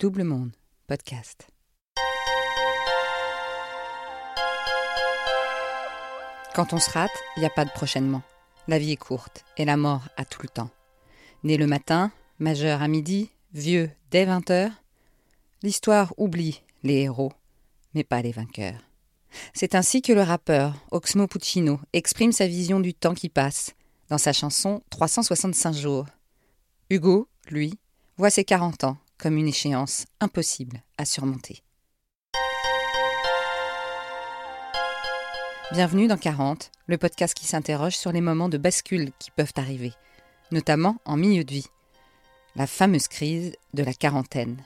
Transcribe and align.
Double 0.00 0.24
Monde, 0.24 0.52
podcast. 0.86 1.46
Quand 6.54 6.72
on 6.72 6.78
se 6.78 6.88
rate, 6.88 7.10
il 7.36 7.40
n'y 7.40 7.44
a 7.44 7.50
pas 7.50 7.66
de 7.66 7.70
prochainement. 7.70 8.22
La 8.66 8.78
vie 8.78 8.92
est 8.92 8.96
courte 8.96 9.44
et 9.58 9.66
la 9.66 9.76
mort 9.76 10.08
a 10.16 10.24
tout 10.24 10.40
le 10.40 10.48
temps. 10.48 10.70
Né 11.44 11.58
le 11.58 11.66
matin, 11.66 12.12
majeur 12.38 12.80
à 12.80 12.88
midi, 12.88 13.30
vieux 13.52 13.90
dès 14.10 14.24
20 14.24 14.48
heures, 14.50 14.72
l'histoire 15.62 16.14
oublie 16.16 16.62
les 16.82 17.02
héros, 17.02 17.34
mais 17.92 18.02
pas 18.02 18.22
les 18.22 18.32
vainqueurs. 18.32 18.80
C'est 19.52 19.74
ainsi 19.74 20.00
que 20.00 20.14
le 20.14 20.22
rappeur 20.22 20.76
Oxmo 20.92 21.26
Puccino 21.26 21.78
exprime 21.92 22.32
sa 22.32 22.46
vision 22.46 22.80
du 22.80 22.94
temps 22.94 23.14
qui 23.14 23.28
passe 23.28 23.74
dans 24.08 24.16
sa 24.16 24.32
chanson 24.32 24.82
365 24.88 25.74
jours. 25.74 26.06
Hugo, 26.88 27.28
lui, 27.50 27.78
voit 28.16 28.30
ses 28.30 28.44
40 28.44 28.84
ans 28.84 28.96
comme 29.20 29.36
une 29.36 29.48
échéance 29.48 30.06
impossible 30.20 30.82
à 30.96 31.04
surmonter. 31.04 31.62
Bienvenue 35.72 36.08
dans 36.08 36.16
40, 36.16 36.72
le 36.86 36.98
podcast 36.98 37.34
qui 37.34 37.46
s'interroge 37.46 37.96
sur 37.96 38.10
les 38.10 38.20
moments 38.20 38.48
de 38.48 38.58
bascule 38.58 39.12
qui 39.18 39.30
peuvent 39.30 39.52
arriver, 39.56 39.92
notamment 40.50 40.96
en 41.04 41.16
milieu 41.16 41.44
de 41.44 41.52
vie. 41.52 41.68
La 42.56 42.66
fameuse 42.66 43.06
crise 43.06 43.52
de 43.74 43.84
la 43.84 43.92
quarantaine. 43.92 44.64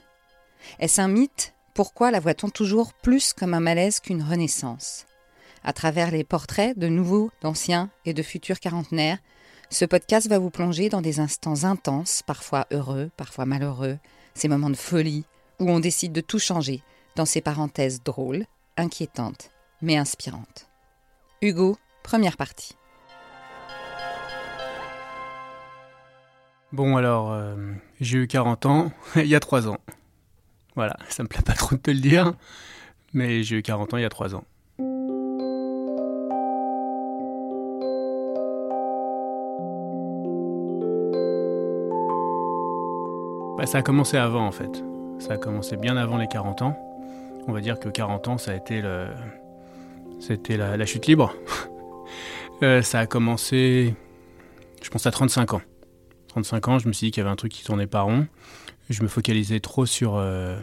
Est-ce 0.79 0.99
un 0.99 1.07
mythe? 1.07 1.53
Pourquoi 1.75 2.09
la 2.09 2.19
voit-on 2.19 2.49
toujours 2.49 2.93
plus 2.93 3.33
comme 3.33 3.53
un 3.53 3.59
malaise 3.59 3.99
qu'une 3.99 4.23
renaissance? 4.23 5.05
À 5.63 5.73
travers 5.73 6.09
les 6.09 6.23
portraits 6.23 6.77
de 6.79 6.87
nouveaux, 6.87 7.29
d'anciens 7.41 7.91
et 8.05 8.13
de 8.13 8.23
futurs 8.23 8.59
quarantenaires, 8.59 9.19
ce 9.69 9.85
podcast 9.85 10.27
va 10.27 10.39
vous 10.39 10.49
plonger 10.49 10.89
dans 10.89 11.01
des 11.01 11.19
instants 11.19 11.65
intenses, 11.65 12.23
parfois 12.25 12.65
heureux, 12.71 13.11
parfois 13.17 13.45
malheureux, 13.45 13.99
ces 14.35 14.47
moments 14.47 14.69
de 14.69 14.75
folie 14.75 15.25
où 15.59 15.69
on 15.69 15.79
décide 15.79 16.11
de 16.11 16.21
tout 16.21 16.39
changer 16.39 16.83
dans 17.15 17.25
ces 17.25 17.41
parenthèses 17.41 18.03
drôles, 18.03 18.45
inquiétantes, 18.77 19.51
mais 19.81 19.97
inspirantes. 19.97 20.67
Hugo, 21.41 21.77
première 22.03 22.37
partie. 22.37 22.75
Bon 26.71 26.97
alors, 26.97 27.31
euh, 27.31 27.55
j'ai 28.01 28.17
eu 28.17 28.27
40 28.27 28.65
ans 28.65 28.91
il 29.15 29.27
y 29.27 29.35
a 29.35 29.39
3 29.39 29.69
ans. 29.69 29.77
Voilà, 30.75 30.97
ça 31.07 31.23
me 31.23 31.29
plaît 31.29 31.41
pas 31.41 31.53
trop 31.53 31.75
de 31.75 31.81
te 31.81 31.91
le 31.91 31.99
dire, 31.99 32.33
mais 33.13 33.43
j'ai 33.43 33.57
eu 33.57 33.61
40 33.61 33.93
ans 33.93 33.97
il 33.97 34.01
y 34.01 34.05
a 34.05 34.09
3 34.09 34.35
ans. 34.35 34.43
Ça 43.65 43.79
a 43.79 43.81
commencé 43.81 44.15
avant 44.17 44.45
en 44.45 44.51
fait. 44.51 44.83
Ça 45.19 45.33
a 45.33 45.37
commencé 45.37 45.75
bien 45.75 45.97
avant 45.97 46.17
les 46.17 46.27
40 46.27 46.61
ans. 46.61 46.77
On 47.47 47.51
va 47.51 47.61
dire 47.61 47.79
que 47.79 47.89
40 47.89 48.27
ans, 48.27 48.37
ça 48.37 48.51
a 48.51 48.55
été 48.55 48.81
le... 48.81 49.07
C'était 50.19 50.55
la, 50.55 50.85
chute 50.85 51.07
libre. 51.07 51.33
Euh, 52.63 52.81
ça 52.81 52.99
a 52.99 53.05
commencé, 53.05 53.93
je 54.81 54.89
pense, 54.89 55.05
à 55.05 55.11
35 55.11 55.55
ans. 55.55 55.61
35 56.29 56.67
ans, 56.69 56.79
je 56.79 56.87
me 56.87 56.93
suis 56.93 57.07
dit 57.07 57.11
qu'il 57.11 57.19
y 57.19 57.25
avait 57.25 57.33
un 57.33 57.35
truc 57.35 57.51
qui 57.51 57.65
tournait 57.65 57.85
pas 57.85 57.99
rond. 57.99 58.27
Je 58.89 59.03
me 59.03 59.09
focalisais 59.09 59.59
trop 59.59 59.85
sur, 59.85 60.15
euh, 60.15 60.57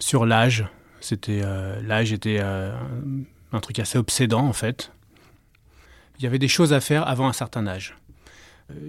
sur 0.00 0.26
l'âge. 0.26 0.66
C'était 1.00 1.42
euh, 1.44 1.80
L'âge 1.82 2.12
était 2.12 2.40
un 2.40 3.60
truc 3.60 3.78
assez 3.78 3.98
obsédant 3.98 4.44
en 4.44 4.52
fait. 4.52 4.90
Il 6.18 6.24
y 6.24 6.26
avait 6.26 6.40
des 6.40 6.48
choses 6.48 6.72
à 6.72 6.80
faire 6.80 7.06
avant 7.06 7.28
un 7.28 7.32
certain 7.32 7.68
âge. 7.68 7.96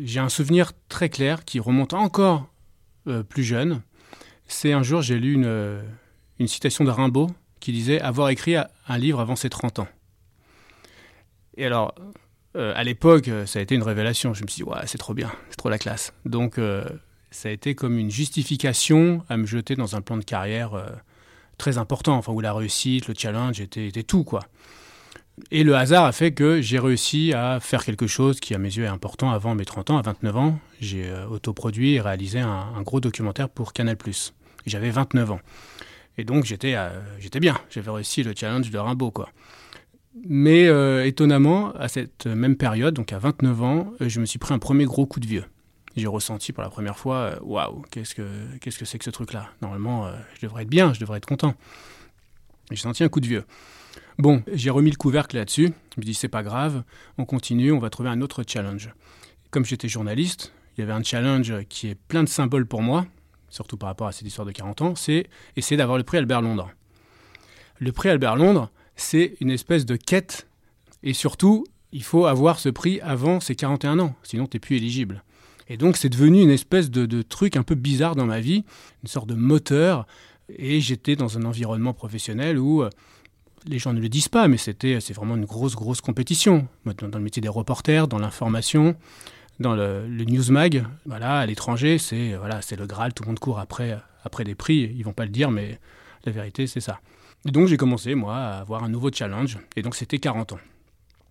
J'ai 0.04 0.20
un 0.20 0.30
souvenir 0.30 0.72
très 0.90 1.10
clair 1.10 1.46
qui 1.46 1.60
remonte 1.60 1.94
encore 1.94 2.48
plus 3.30 3.44
jeune. 3.44 3.82
C'est 4.48 4.74
un 4.74 4.84
jour, 4.84 5.02
j'ai 5.02 5.20
lu 5.20 5.34
une, 5.34 5.82
une 6.40 6.48
citation 6.48 6.84
de 6.84 6.90
Rimbaud 6.90 7.30
qui 7.60 7.72
disait 7.72 8.02
avoir 8.02 8.30
écrit 8.30 8.56
un 8.56 8.98
livre 8.98 9.20
avant 9.20 9.36
ses 9.36 9.50
30 9.50 9.80
ans. 9.80 9.88
Et 11.56 11.66
alors, 11.66 11.94
euh, 12.56 12.74
à 12.76 12.84
l'époque, 12.84 13.30
ça 13.46 13.60
a 13.60 13.62
été 13.62 13.76
une 13.76 13.84
révélation. 13.84 14.34
Je 14.34 14.44
me 14.44 14.48
suis 14.48 14.64
dit, 14.64 14.70
ouais, 14.70 14.86
c'est 14.86 14.98
trop 14.98 15.14
bien, 15.14 15.32
c'est 15.50 15.58
trop 15.58 15.70
la 15.70 15.78
classe. 15.78 16.14
Donc, 16.26 16.58
euh, 16.58 16.86
ça 17.32 17.50
a 17.50 17.52
été 17.52 17.76
comme 17.76 17.98
une 17.98 18.12
justification 18.12 19.24
à 19.30 19.38
me 19.38 19.46
jeter 19.46 19.76
dans 19.76 19.96
un 19.96 20.02
plan 20.02 20.18
de 20.18 20.24
carrière 20.24 20.74
euh, 20.74 20.88
très 21.58 21.78
important, 21.78 22.16
enfin, 22.16 22.32
où 22.32 22.42
la 22.42 22.54
réussite, 22.54 23.08
le 23.08 23.14
challenge 23.18 23.60
était, 23.60 23.92
tout, 24.04 24.24
quoi. 24.24 24.42
Et 25.52 25.64
le 25.64 25.76
hasard 25.76 26.06
a 26.06 26.12
fait 26.12 26.32
que 26.32 26.62
j'ai 26.62 26.78
réussi 26.80 27.34
à 27.34 27.60
faire 27.60 27.84
quelque 27.84 28.06
chose 28.06 28.40
qui, 28.40 28.54
à 28.54 28.60
mes 28.60 28.70
yeux, 28.70 28.84
est 28.84 28.88
important 28.88 29.32
avant 29.32 29.56
mes 29.56 29.66
30 29.66 29.90
ans. 29.90 29.98
À 29.98 30.02
29 30.04 30.38
ans, 30.38 30.60
j'ai 30.80 31.12
autoproduit 31.30 31.96
et 31.96 32.02
réalisé 32.02 32.40
un, 32.40 32.82
gros 32.84 33.00
documentaire 33.00 33.50
pour 33.50 33.74
Canal+. 33.74 33.98
J'avais 34.66 34.92
29 34.92 35.32
ans. 35.32 35.40
Et 36.18 36.24
donc 36.26 36.46
j'étais 36.46 36.76
euh, 36.76 36.90
j'étais 37.20 37.40
bien, 37.40 37.58
j'avais 37.70 37.92
réussi 37.92 38.24
le 38.24 38.34
challenge 38.36 38.70
de 38.70 38.78
Rimbaud. 38.78 39.14
Mais 40.26 40.68
euh, 40.68 41.06
étonnamment, 41.06 41.72
à 41.74 41.88
cette 41.88 42.28
même 42.28 42.56
période, 42.56 42.94
donc 42.94 43.12
à 43.14 43.20
29 43.20 43.64
ans, 43.64 43.94
euh, 44.00 44.10
je 44.10 44.20
me 44.20 44.26
suis 44.26 44.38
pris 44.38 44.54
un 44.54 44.60
premier 44.60 44.86
gros 44.86 45.08
coup 45.08 45.20
de 45.20 45.26
vieux. 45.26 45.46
J'ai 45.96 46.08
ressenti 46.08 46.54
pour 46.54 46.64
la 46.64 46.70
première 46.70 46.98
fois, 46.98 47.40
waouh, 47.42 47.84
qu'est-ce 47.92 48.16
que 48.16 48.24
qu'est-ce 48.62 48.80
que 48.80 48.86
c'est 48.86 48.98
que 48.98 49.06
ce 49.06 49.12
truc-là? 49.12 49.50
Normalement, 49.62 50.10
je 50.36 50.42
devrais 50.42 50.64
être 50.64 50.70
bien, 50.70 50.92
je 50.94 51.00
devrais 51.00 51.18
être 51.18 51.28
content. 51.28 51.54
J'ai 52.72 52.78
senti 52.78 53.04
un 53.04 53.10
coup 53.10 53.20
de 53.20 53.28
vieux. 53.28 53.44
Bon, 54.18 54.44
j'ai 54.52 54.70
remis 54.70 54.92
le 54.92 54.96
couvercle 54.96 55.36
là-dessus. 55.36 55.74
Je 55.96 56.02
me 56.02 56.06
dis 56.06 56.14
c'est 56.14 56.28
pas 56.28 56.44
grave, 56.44 56.84
on 57.18 57.26
continue, 57.26 57.72
on 57.72 57.80
va 57.80 57.90
trouver 57.90 58.10
un 58.10 58.22
autre 58.22 58.44
challenge. 58.48 58.94
Comme 59.52 59.66
j'étais 59.66 59.88
journaliste, 59.88 60.54
il 60.78 60.82
y 60.82 60.84
avait 60.84 60.94
un 60.94 61.04
challenge 61.04 61.54
qui 61.70 61.88
est 61.88 61.96
plein 61.96 62.24
de 62.24 62.30
symboles 62.30 62.66
pour 62.66 62.82
moi 62.82 63.06
surtout 63.54 63.78
par 63.78 63.88
rapport 63.88 64.08
à 64.08 64.12
cette 64.12 64.28
histoire 64.28 64.46
de 64.46 64.52
40 64.52 64.82
ans, 64.82 64.96
c'est 64.96 65.28
essayer 65.56 65.78
d'avoir 65.78 65.98
le 65.98 66.04
prix 66.04 66.18
Albert 66.18 66.42
Londres. 66.42 66.72
Le 67.80 67.92
prix 67.92 68.10
Albert 68.10 68.36
Londres, 68.36 68.72
c'est 68.96 69.36
une 69.40 69.52
espèce 69.52 69.86
de 69.86 69.96
quête, 69.96 70.48
et 71.04 71.14
surtout, 71.14 71.66
il 71.92 72.04
faut 72.04 72.26
avoir 72.26 72.60
ce 72.60 72.70
prix 72.70 73.00
avant 73.02 73.40
ses 73.40 73.56
41 73.56 74.00
ans, 74.00 74.16
sinon 74.24 74.48
tu 74.48 74.56
n'es 74.56 74.60
plus 74.60 74.78
éligible. 74.78 75.24
Et 75.70 75.78
donc 75.78 75.98
c'est 75.98 76.10
devenu 76.10 76.42
une 76.42 76.50
espèce 76.50 76.90
de, 76.90 77.22
truc 77.22 77.56
un 77.56 77.64
peu 77.64 77.76
bizarre 77.76 78.16
dans 78.16 78.26
ma 78.26 78.40
vie, 78.40 78.66
une 79.04 79.10
sorte 79.10 79.28
de 79.28 79.36
moteur, 79.36 80.08
et 80.50 80.82
j'étais 80.82 81.16
dans 81.16 81.38
un 81.38 81.46
environnement 81.46 81.94
professionnel 81.94 82.58
où 82.60 82.84
euh, 82.84 82.90
les 83.66 83.80
gens 83.80 83.94
ne 83.94 84.00
le 84.00 84.10
disent 84.10 84.30
pas, 84.30 84.48
mais 84.48 84.58
c'était 84.58 85.00
c'est 85.00 85.14
vraiment 85.14 85.36
une 85.36 85.46
grosse 85.46 85.76
grosse 85.76 86.02
compétition 86.02 86.68
dans, 86.86 87.08
dans 87.08 87.18
le 87.18 87.24
métier 87.24 87.42
des 87.42 87.50
reporters, 87.50 88.08
dans 88.08 88.20
l'information, 88.20 88.96
dans 89.60 89.76
le, 89.76 90.08
le 90.08 90.24
newsmag, 90.26 90.86
voilà, 91.06 91.40
à 91.40 91.46
l'étranger, 91.46 91.98
c'est 91.98 92.36
voilà, 92.36 92.62
c'est 92.62 92.76
le 92.76 92.86
Graal, 92.86 93.14
tout 93.14 93.24
le 93.24 93.28
monde 93.28 93.40
court 93.40 93.60
après, 93.60 93.98
après 94.24 94.44
des 94.44 94.56
prix, 94.56 94.94
ils 94.96 95.04
vont 95.04 95.14
pas 95.14 95.26
le 95.26 95.32
dire, 95.32 95.52
mais 95.52 95.80
la 96.26 96.32
vérité, 96.32 96.68
c'est 96.68 96.82
ça. 96.82 97.00
Et 97.46 97.52
donc 97.52 97.68
j'ai 97.68 97.78
commencé, 97.78 98.16
moi, 98.16 98.36
à 98.38 98.60
avoir 98.60 98.84
un 98.84 98.90
nouveau 98.90 99.12
challenge, 99.12 99.58
et 99.76 99.82
donc 99.82 99.96
c'était 99.96 100.20
40 100.20 100.54
ans. 100.54 100.60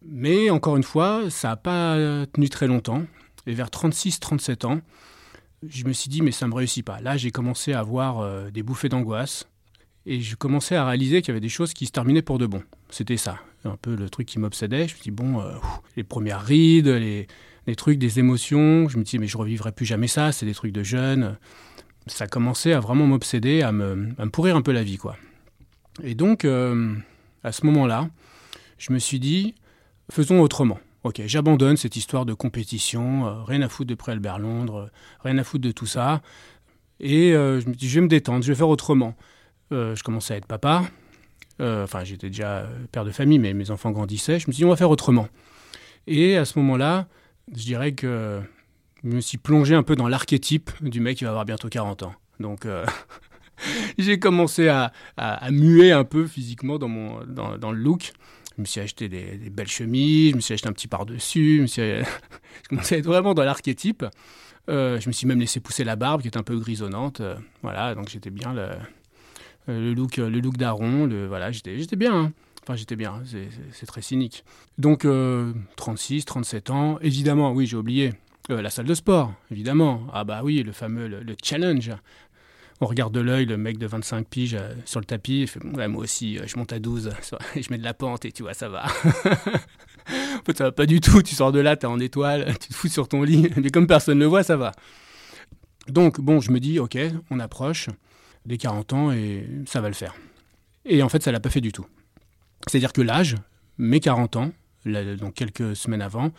Mais 0.05 0.51
encore 0.51 0.77
une 0.77 0.83
fois, 0.83 1.31
ça 1.31 1.49
n'a 1.49 1.57
pas 1.57 1.97
tenu 2.33 2.49
très 2.49 2.67
longtemps, 2.67 3.05
et 3.47 3.55
vers 3.55 3.69
36-37 3.69 4.67
ans, 4.67 4.81
je 5.67 5.85
me 5.85 5.93
suis 5.93 6.09
dit, 6.09 6.23
mais 6.23 6.33
ça 6.33 6.47
ne 6.47 6.51
me 6.51 6.57
réussit 6.57 6.85
pas. 6.85 7.01
Là, 7.01 7.17
j'ai 7.17 7.31
commencé 7.31 7.73
à 7.73 7.81
avoir 7.81 8.21
euh, 8.21 8.51
des 8.51 8.63
bouffées 8.63 8.89
d'angoisse, 8.89 9.49
et 10.07 10.21
je 10.21 10.37
commençais 10.37 10.77
à 10.77 10.87
réaliser 10.87 11.23
qu'il 11.23 11.29
y 11.29 11.33
avait 11.33 11.41
des 11.41 11.49
choses 11.49 11.75
qui 11.75 11.87
se 11.87 11.93
terminaient 11.93 12.23
pour 12.23 12.39
de 12.39 12.47
bon. 12.47 12.63
C'était 12.91 13.17
ça, 13.17 13.39
un 13.65 13.77
peu 13.77 13.95
le 13.95 14.11
truc 14.11 14.27
qui 14.27 14.39
m'obsédait. 14.39 14.89
Je 14.89 14.97
me 14.97 15.01
dit, 15.01 15.11
bon, 15.11 15.41
euh, 15.41 15.53
les 15.97 16.05
premières 16.05 16.43
rides, 16.43 16.89
les, 16.89 17.27
trucs, 17.77 17.99
des 17.99 18.19
émotions. 18.19 18.89
Je 18.89 18.99
me 18.99 19.05
dis, 19.05 19.19
mais 19.19 19.29
je 19.29 19.39
revivrai 19.39 19.73
plus 19.73 19.87
jamais 19.87 20.09
ça, 20.09 20.33
c'est 20.33 20.47
des 20.47 20.55
trucs 20.55 20.73
de 20.73 20.83
jeunes. 20.83 21.37
Ça 22.09 22.27
commençait 22.27 22.73
à 22.73 22.81
vraiment 22.81 23.07
m'obséder, 23.07 23.63
à 23.63 23.71
me, 23.71 24.09
à 24.19 24.25
me, 24.25 24.31
pourrir 24.31 24.57
un 24.57 24.63
peu 24.63 24.73
la 24.73 24.83
vie, 24.83 24.97
quoi. 24.97 25.17
Et 26.03 26.15
donc, 26.15 26.45
euh, 26.45 26.95
à 27.45 27.53
ce 27.53 27.65
moment-là, 27.67 28.09
je 28.79 28.93
me 28.93 28.99
suis 28.99 29.21
dit, 29.21 29.55
faisons 30.11 30.41
autrement. 30.41 30.81
Ok, 31.05 31.21
j'abandonne 31.27 31.77
cette 31.77 31.97
histoire 31.97 32.27
de 32.27 32.33
compétition, 32.33 33.27
euh, 33.27 33.43
rien 33.43 33.63
à 33.63 33.69
foutre 33.69 33.89
de 33.89 33.95
pré-Albert 33.95 34.39
Londres, 34.39 34.77
euh, 34.77 34.91
rien 35.25 35.39
à 35.39 35.45
foutre 35.45 35.65
de 35.65 35.73
tout 35.73 35.87
ça. 35.87 36.23
Et 36.99 37.33
je 37.33 37.69
me 37.69 37.75
dis, 37.75 37.89
je 37.89 37.97
vais 37.97 38.03
me 38.03 38.09
détendre, 38.09 38.45
je 38.45 38.53
vais 38.53 38.57
faire 38.57 38.69
autrement. 38.69 39.17
Je 39.73 40.03
commençais 40.03 40.35
à 40.35 40.37
être 40.37 40.47
papa, 40.47 40.85
enfin 41.61 42.05
j'étais 42.05 42.29
déjà 42.29 42.69
père 42.93 43.05
de 43.05 43.11
famille, 43.11 43.39
mais 43.39 43.55
mes 43.55 43.71
enfants 43.71 43.91
grandissaient. 43.91 44.39
Je 44.39 44.47
me 44.49 44.53
suis 44.53 44.61
dit, 44.61 44.65
on 44.65 44.71
va 44.71 44.77
faire 44.77 44.91
autrement. 44.91 45.29
Et 46.07 46.37
à 46.37 46.45
ce 46.45 46.59
moment-là, 46.59 47.07
je 47.55 47.63
dirais 47.63 47.93
que 47.93 48.41
je 49.03 49.09
me 49.09 49.21
suis 49.21 49.39
plongé 49.39 49.75
un 49.75 49.83
peu 49.83 49.97
dans 49.97 50.09
l'archétype 50.09 50.71
du 50.81 51.01
mec 51.01 51.19
qui 51.19 51.25
va 51.25 51.31
avoir 51.31 51.45
bientôt 51.45 51.69
40 51.69 52.05
ans. 52.05 52.15
Donc 52.41 52.67
euh, 52.67 52.85
j'ai 53.99 54.19
commencé 54.19 54.69
à, 54.69 54.93
muer 55.51 55.93
un 55.93 56.05
peu 56.05 56.27
physiquement 56.27 56.79
dans, 56.79 56.89
mon, 56.89 57.25
dans, 57.25 57.73
le 57.73 57.79
look. 57.79 58.13
Je 58.57 58.63
me 58.63 58.67
suis 58.67 58.81
acheté 58.81 59.09
des, 59.09 59.51
belles 59.51 59.69
chemises, 59.69 60.33
je 60.33 60.37
me 60.37 60.41
suis 60.41 60.55
acheté 60.55 60.69
un 60.69 60.73
petit 60.73 60.89
par-dessus, 60.89 61.63
je, 61.63 61.67
suis... 61.67 61.83
je 61.83 62.69
commençais 62.69 62.97
à 62.97 62.99
être 62.99 63.07
vraiment 63.07 63.35
dans 63.35 63.45
l'archétype. 63.45 64.05
Euh, 64.69 65.01
je 65.01 65.09
me 65.09 65.13
suis 65.13 65.27
même 65.27 65.41
laissé 65.41 65.59
pousser 65.59 65.83
la 65.83 65.97
barbe 65.97 66.23
qui 66.23 66.29
est 66.29 66.37
un 66.37 66.45
peu 66.45 66.57
grisonnante. 66.57 67.21
Euh, 67.21 67.35
voilà, 67.63 67.95
donc 67.95 68.09
j'étais 68.09 68.31
bien 68.31 68.53
le, 68.55 68.69
le 69.67 69.95
look, 69.95 70.17
le 70.17 70.41
look 70.41 70.57
d'Aaron. 70.57 71.09
Voilà, 71.29 71.51
j'étais 71.53 71.97
bien. 71.97 72.15
Hein. 72.15 72.33
Enfin, 72.63 72.77
j'étais 72.77 72.97
bien, 72.97 73.23
c'est 73.73 73.87
très 73.87 74.03
cynique. 74.03 74.45
Donc, 74.79 75.07
36, 75.77 76.21
euh, 76.21 76.25
37 76.25 76.71
ans, 76.71 76.99
évidemment, 77.01 77.53
oui, 77.53 77.67
j'ai 77.67 77.77
oublié. 77.77 78.13
Euh, 78.51 78.61
la 78.61 78.71
salle 78.71 78.87
de 78.87 78.95
sport, 78.95 79.33
évidemment. 79.51 80.03
Ah 80.13 80.25
bah 80.25 80.41
oui, 80.43 80.63
le 80.63 80.73
fameux, 80.73 81.07
le, 81.07 81.37
challenge. 81.43 81.93
On 82.81 82.87
regarde 82.87 83.15
de 83.15 83.21
l'œil 83.21 83.47
le 83.47 83.57
mec 83.57 83.79
de 83.79 83.87
25 83.87 84.27
piges 84.27 84.55
euh, 84.55 84.75
sur 84.85 84.99
le 84.99 85.05
tapis, 85.05 85.47
fait 85.47 85.63
moi 85.63 86.03
aussi, 86.03 86.39
euh, 86.39 86.43
je 86.47 86.57
monte 86.57 86.73
à 86.73 86.81
12, 86.81 87.11
et 87.55 87.63
je 87.63 87.71
mets 87.71 87.79
de 87.79 87.85
la 87.85 87.95
pente 87.95 88.25
et 88.25 88.33
tu 88.33 88.43
vois, 88.43 88.55
ça 88.55 88.69
va. 88.69 88.85
en 90.09 90.45
fait, 90.45 90.59
ça 90.59 90.65
va 90.65 90.73
pas 90.73 90.87
du 90.87 91.01
tout, 91.01 91.23
tu 91.23 91.37
sors 91.37 91.53
de 91.53 91.61
là, 91.61 91.77
t'es 91.77 91.87
en 91.87 92.01
étoile, 92.01 92.57
tu 92.61 92.69
te 92.69 92.75
fous 92.75 92.89
sur 92.89 93.07
ton 93.07 93.23
lit, 93.23 93.49
mais 93.57 93.71
comme 93.71 93.87
personne 93.87 94.19
ne 94.19 94.25
le 94.25 94.29
voit, 94.29 94.43
ça 94.43 94.57
va. 94.57 94.73
Donc, 95.87 96.21
bon, 96.21 96.41
je 96.41 96.51
me 96.51 96.59
dis, 96.59 96.81
ok, 96.81 96.99
on 97.31 97.39
approche 97.39 97.89
des 98.47 98.59
40 98.59 98.93
ans 98.93 99.13
et 99.13 99.47
ça 99.67 99.81
va 99.81 99.89
le 99.89 99.95
faire. 99.95 100.15
Et 100.85 101.03
en 101.03 101.09
fait, 101.09 101.23
ça 101.23 101.33
l'a 101.33 101.41
pas 101.41 101.51
fait 101.51 101.61
du 101.61 101.73
tout. 101.73 101.87
C'est-à-dire 102.67 102.93
que 102.93 103.03
l'âge, 103.03 103.37
mes 103.79 104.01
40 104.01 104.37
ans, 104.37 104.53
donc 104.85 105.35
quelques 105.35 105.77
semaines 105.77 106.03
avant, 106.03 106.31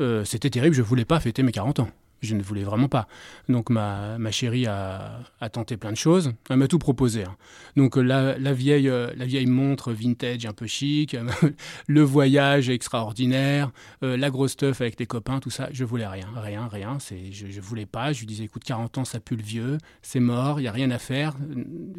euh, 0.00 0.24
c'était 0.24 0.50
terrible, 0.50 0.74
je 0.74 0.82
voulais 0.82 1.04
pas 1.04 1.20
fêter 1.20 1.42
mes 1.42 1.52
40 1.52 1.80
ans. 1.80 1.90
Je 2.20 2.34
ne 2.34 2.42
voulais 2.42 2.64
vraiment 2.64 2.88
pas. 2.88 3.06
Donc 3.48 3.70
ma, 3.70 4.18
ma 4.18 4.30
chérie 4.30 4.66
a, 4.66 5.20
tenté 5.52 5.76
plein 5.76 5.92
de 5.92 5.96
choses. 5.96 6.32
Elle 6.50 6.56
m'a 6.56 6.68
tout 6.68 6.78
proposé. 6.78 7.24
Hein. 7.24 7.36
Donc 7.76 7.96
la, 7.96 8.38
la, 8.38 8.52
vieille, 8.52 8.88
euh, 8.88 9.12
la 9.16 9.24
vieille 9.24 9.46
montre 9.46 9.92
vintage 9.92 10.44
un 10.46 10.52
peu 10.52 10.66
chic, 10.66 11.16
le 11.86 12.02
voyage 12.02 12.70
extraordinaire, 12.70 13.70
euh, 14.02 14.16
la 14.16 14.30
grosse 14.30 14.52
stuff 14.52 14.80
avec 14.80 14.98
les 14.98 15.06
copains, 15.06 15.38
tout 15.38 15.50
ça. 15.50 15.68
Je 15.72 15.84
voulais 15.84 16.06
rien, 16.06 16.28
rien, 16.36 16.68
rien. 16.68 16.98
C'est, 16.98 17.32
je, 17.32 17.46
je 17.48 17.60
voulais 17.60 17.86
pas. 17.86 18.12
Je 18.12 18.20
lui 18.20 18.26
disais, 18.26 18.44
écoute, 18.44 18.64
40 18.64 18.98
ans, 18.98 19.04
ça 19.04 19.20
pue 19.20 19.36
le 19.36 19.42
vieux. 19.42 19.78
C'est 20.02 20.20
mort, 20.20 20.58
il 20.58 20.64
n'y 20.64 20.68
a 20.68 20.72
rien 20.72 20.90
à 20.90 20.98
faire. 20.98 21.34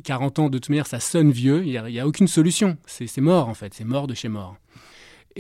40 0.04 0.40
ans, 0.40 0.50
de 0.50 0.58
toute 0.58 0.70
manière, 0.70 0.88
ça 0.88 1.00
sonne 1.00 1.32
vieux. 1.32 1.64
Il 1.66 1.72
n'y 1.72 2.00
a, 2.00 2.04
a, 2.04 2.08
aucune 2.08 2.28
solution. 2.28 2.78
C'est, 2.86 3.08
c'est 3.08 3.22
mort, 3.22 3.48
en 3.48 3.54
fait. 3.54 3.74
C'est 3.74 3.86
mort 3.86 4.08
de 4.08 4.14
chez 4.14 4.30
mort. 4.30 4.58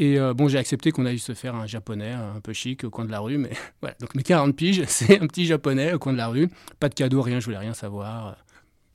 Et 0.01 0.18
euh, 0.18 0.34
bon, 0.34 0.48
j'ai 0.48 0.57
accepté 0.57 0.94
qu'on 0.94 1.06
aille 1.06 1.19
se 1.19 1.34
faire 1.34 1.56
un 1.56 1.68
japonais 1.68 2.13
un 2.13 2.40
peu 2.40 2.54
chic 2.54 2.86
au 2.86 2.90
coin 2.90 3.04
de 3.04 3.12
la 3.12 3.19
rue, 3.19 3.38
mais 3.38 3.51
voilà. 3.81 3.98
Donc 4.00 4.16
mes 4.16 4.24
40 4.24 4.56
piges, 4.56 4.84
c'est 4.88 5.19
un 5.19 5.28
petit 5.28 5.46
japonais 5.46 5.92
au 5.92 6.00
coin 6.00 6.13
de 6.13 6.18
la 6.18 6.30
rue. 6.30 6.48
Pas 6.80 6.88
de 6.88 6.94
cadeau, 6.94 7.22
rien, 7.22 7.42
je 7.42 7.46
voulais 7.46 7.57
rien 7.57 7.74
savoir. 7.74 8.38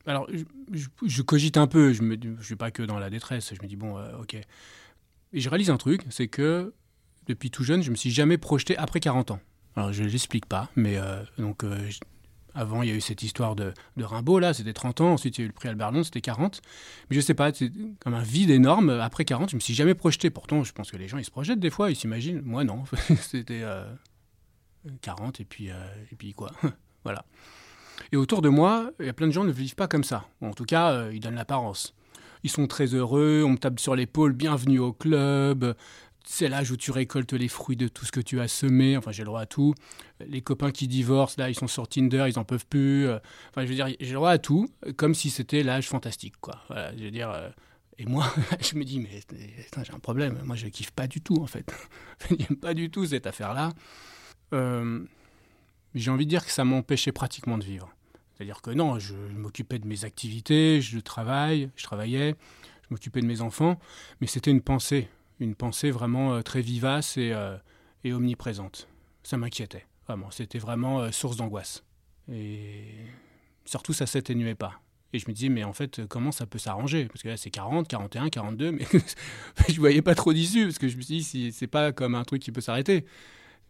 Alors, 0.07 0.27
je, 0.73 1.23
cogite 1.23 1.59
un 1.59 1.67
peu, 1.67 1.93
je 1.93 2.03
ne 2.03 2.41
suis 2.41 2.57
pas 2.57 2.71
que 2.71 2.83
dans 2.83 2.99
la 2.99 3.11
détresse, 3.11 3.53
je 3.55 3.63
me 3.63 3.69
dis, 3.69 3.77
bon, 3.77 3.99
euh, 3.99 4.17
ok. 4.19 4.35
Et 5.35 5.41
je 5.41 5.49
réalise 5.51 5.69
un 5.69 5.77
truc, 5.77 6.03
c'est 6.09 6.29
que 6.29 6.73
depuis 7.27 7.51
tout 7.51 7.65
jeune, 7.65 7.83
je 7.83 7.91
me 7.91 7.97
suis 7.97 8.11
jamais 8.11 8.39
projeté 8.39 8.75
après 8.79 9.01
40 9.01 9.31
ans. 9.31 9.41
Alors, 9.77 9.93
je 9.93 10.05
ne 10.05 10.09
l'explique 10.09 10.47
pas, 10.47 10.71
mais 10.75 10.97
euh, 10.97 11.23
donc, 11.37 11.65
avant, 12.55 12.83
il 12.83 12.89
y 12.89 12.93
a 12.93 12.95
eu 12.95 13.01
cette 13.01 13.23
histoire 13.23 13.57
de, 13.57 13.73
de 13.97 14.05
Rimbaud, 14.05 14.39
là, 14.39 14.55
c'était 14.55 14.73
30 14.73 15.01
ans. 15.01 15.13
Ensuite, 15.15 15.39
il 15.39 15.41
y 15.41 15.45
a 15.45 15.47
eu 15.47 15.49
le 15.49 15.53
prix 15.53 15.69
Albert 15.69 15.93
c'était 16.05 16.21
40. 16.21 16.63
Mais 17.11 17.17
je 17.17 17.21
sais 17.21 17.35
pas, 17.35 17.53
c'est 17.53 17.73
comme 18.01 18.15
un 18.15 18.23
vide 18.23 18.51
énorme. 18.51 18.91
Après 18.91 19.25
40, 19.25 19.51
je 19.51 19.57
me 19.57 19.61
suis 19.61 19.75
jamais 19.75 19.95
projeté. 19.95 20.31
Pourtant, 20.31 20.63
je 20.63 20.73
pense 20.73 20.91
que 20.91 20.97
les 20.97 21.09
gens, 21.09 21.19
ils 21.19 21.25
se 21.25 21.31
projettent 21.31 21.61
des 21.61 21.71
fois, 21.71 21.91
ils 21.91 21.97
s'imaginent. 21.97 22.43
Moi, 22.45 22.65
non. 22.65 22.85
c'était 23.21 23.63
euh, 23.63 23.85
40 25.01 25.41
et 25.41 25.45
puis, 25.45 25.71
euh, 25.71 25.75
et 26.13 26.17
puis 26.17 26.33
quoi. 26.33 26.51
voilà. 27.05 27.25
Et 28.13 28.17
autour 28.17 28.43
de 28.43 28.49
moi, 28.49 28.91
il 29.01 29.07
y 29.07 29.09
a 29.09 29.13
plein 29.13 29.27
de 29.27 29.33
gens 29.33 29.43
qui 29.43 29.49
ne 29.49 29.53
vivent 29.53 29.75
pas 29.75 29.89
comme 29.89 30.05
ça. 30.05 30.25
En 30.41 30.53
tout 30.53 30.65
cas, 30.65 30.93
euh, 30.93 31.11
ils 31.13 31.21
donnent 31.21 31.35
l'apparence. 31.35 31.95
Ils 32.43 32.51
sont 32.51 32.67
très 32.67 32.87
heureux, 32.87 33.43
on 33.45 33.51
me 33.51 33.57
tape 33.57 33.81
sur 33.81 33.97
l'épaule, 33.97 34.35
bienvenue 34.35 34.79
au 34.79 34.93
club, 34.93 35.75
c'est 36.27 36.49
l'âge 36.49 36.71
où 36.71 36.77
tu 36.77 36.91
récoltes 36.91 37.33
les 37.33 37.49
fruits 37.49 37.77
de 37.77 37.89
tout 37.89 38.05
ce 38.05 38.13
que 38.13 38.21
tu 38.21 38.41
as 38.41 38.49
semé. 38.49 38.97
Enfin, 38.97 39.13
j'ai 39.13 39.23
le 39.23 39.27
droit 39.27 39.43
à 39.43 39.47
tout. 39.47 39.75
Les 40.27 40.41
copains 40.41 40.71
qui 40.71 40.89
divorcent, 40.89 41.37
là, 41.39 41.51
ils 41.51 41.55
sont 41.55 41.67
sur 41.67 41.87
Tinder, 41.87 42.27
ils 42.29 42.39
en 42.39 42.45
peuvent 42.45 42.67
plus. 42.67 43.09
Enfin, 43.09 43.63
je 43.63 43.67
veux 43.67 43.75
dire, 43.75 43.89
j'ai 44.01 44.09
le 44.09 44.15
droit 44.15 44.31
à 44.31 44.39
tout, 44.39 44.69
comme 44.97 45.15
si 45.15 45.31
c'était 45.31 45.63
l'âge 45.63 45.89
fantastique, 45.89 46.35
quoi. 46.41 46.61
Voilà, 46.69 46.97
je 46.97 47.05
veux 47.05 47.11
dire. 47.11 47.31
Euh, 47.31 47.51
et 47.99 48.07
moi, 48.07 48.33
je 48.61 48.77
me 48.77 48.85
dis, 48.85 48.99
mais 48.99 49.21
j'ai 49.83 49.93
un 49.93 49.99
problème. 49.99 50.41
Moi, 50.45 50.57
je 50.57 50.67
kiffe 50.67 50.91
pas 50.91 51.07
du 51.07 51.21
tout, 51.21 51.37
en 51.41 51.47
fait. 51.47 51.73
je 52.31 52.35
n'aime 52.35 52.57
pas 52.57 52.75
du 52.75 52.91
tout 52.91 53.07
cette 53.07 53.27
affaire-là. 53.27 53.73
Euh, 54.53 55.05
j'ai 55.95 56.11
envie 56.11 56.25
de 56.25 56.31
dire 56.31 56.45
que 56.45 56.51
ça 56.51 56.65
m'empêchait 56.65 57.13
pratiquement 57.13 57.59
de 57.59 57.65
vivre. 57.65 57.95
C'est-à-dire 58.35 58.63
que 58.63 58.71
non, 58.71 58.99
je 58.99 59.15
m'occupais 59.15 59.79
de 59.79 59.87
mes 59.87 60.05
activités, 60.05 60.81
je 60.81 60.99
travaille, 60.99 61.71
je 61.77 61.85
travaillais, 61.85 62.35
je 62.83 62.89
m'occupais 62.91 63.21
de 63.21 63.27
mes 63.27 63.43
enfants, 63.43 63.79
mais 64.21 64.27
c'était 64.27 64.51
une 64.51 64.61
pensée 64.61 65.09
une 65.45 65.55
pensée 65.55 65.91
vraiment 65.91 66.35
euh, 66.35 66.43
très 66.43 66.61
vivace 66.61 67.17
et, 67.17 67.33
euh, 67.33 67.57
et 68.03 68.13
omniprésente. 68.13 68.89
Ça 69.23 69.37
m'inquiétait, 69.37 69.87
vraiment. 70.07 70.31
C'était 70.31 70.59
vraiment 70.59 71.01
euh, 71.01 71.11
source 71.13 71.37
d'angoisse. 71.37 71.85
Et 72.33 72.87
surtout, 73.65 73.93
ça 73.93 74.07
s'atténuait 74.07 74.55
pas. 74.55 74.81
Et 75.13 75.19
je 75.19 75.27
me 75.29 75.33
disais, 75.33 75.49
mais 75.49 75.63
en 75.63 75.73
fait, 75.73 76.07
comment 76.09 76.33
ça 76.33 76.45
peut 76.47 76.59
s'arranger? 76.59 77.07
Parce 77.07 77.23
que 77.23 77.29
là, 77.29 77.37
c'est 77.37 77.51
40, 77.51 77.87
41, 77.87 78.31
42, 78.31 78.73
mais 78.73 78.85
je 79.69 79.79
voyais 79.79 80.03
pas 80.03 80.17
trop 80.17 80.33
d'issue, 80.33 80.65
parce 80.65 80.79
que 80.79 80.89
je 80.89 80.97
me 80.97 81.03
suis 81.03 81.21
dit, 81.21 81.53
c'est 81.53 81.67
pas 81.69 81.93
comme 81.93 82.17
un 82.17 82.25
truc 82.25 82.43
qui 82.43 82.51
peut 82.51 82.61
s'arrêter. 82.61 83.05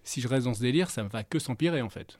Si 0.04 0.22
je 0.22 0.28
reste 0.28 0.46
dans 0.46 0.54
ce 0.54 0.60
délire, 0.60 0.90
ça 0.90 1.02
ne 1.02 1.08
va 1.08 1.22
que 1.22 1.38
s'empirer, 1.38 1.82
en 1.82 1.90
fait. 1.90 2.18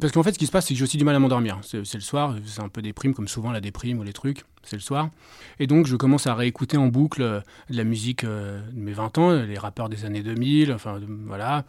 Parce 0.00 0.12
qu'en 0.12 0.22
fait, 0.22 0.32
ce 0.32 0.38
qui 0.38 0.46
se 0.46 0.50
passe, 0.50 0.66
c'est 0.66 0.74
que 0.74 0.78
j'ai 0.78 0.84
aussi 0.84 0.96
du 0.96 1.04
mal 1.04 1.14
à 1.14 1.18
m'endormir. 1.18 1.60
C'est 1.62 1.78
le 1.78 2.00
soir, 2.00 2.34
c'est 2.44 2.60
un 2.60 2.68
peu 2.68 2.82
déprime, 2.82 3.14
comme 3.14 3.28
souvent 3.28 3.52
la 3.52 3.60
déprime 3.60 3.98
ou 3.98 4.02
les 4.02 4.12
trucs, 4.12 4.44
c'est 4.62 4.76
le 4.76 4.82
soir. 4.82 5.10
Et 5.58 5.66
donc, 5.66 5.86
je 5.86 5.96
commence 5.96 6.26
à 6.26 6.34
réécouter 6.34 6.76
en 6.76 6.88
boucle 6.88 7.22
euh, 7.22 7.40
de 7.68 7.76
la 7.76 7.84
musique 7.84 8.24
euh, 8.24 8.60
de 8.72 8.80
mes 8.80 8.92
20 8.92 9.18
ans, 9.18 9.32
les 9.32 9.58
rappeurs 9.58 9.88
des 9.88 10.04
années 10.04 10.22
2000, 10.22 10.72
enfin, 10.72 11.00
voilà. 11.26 11.64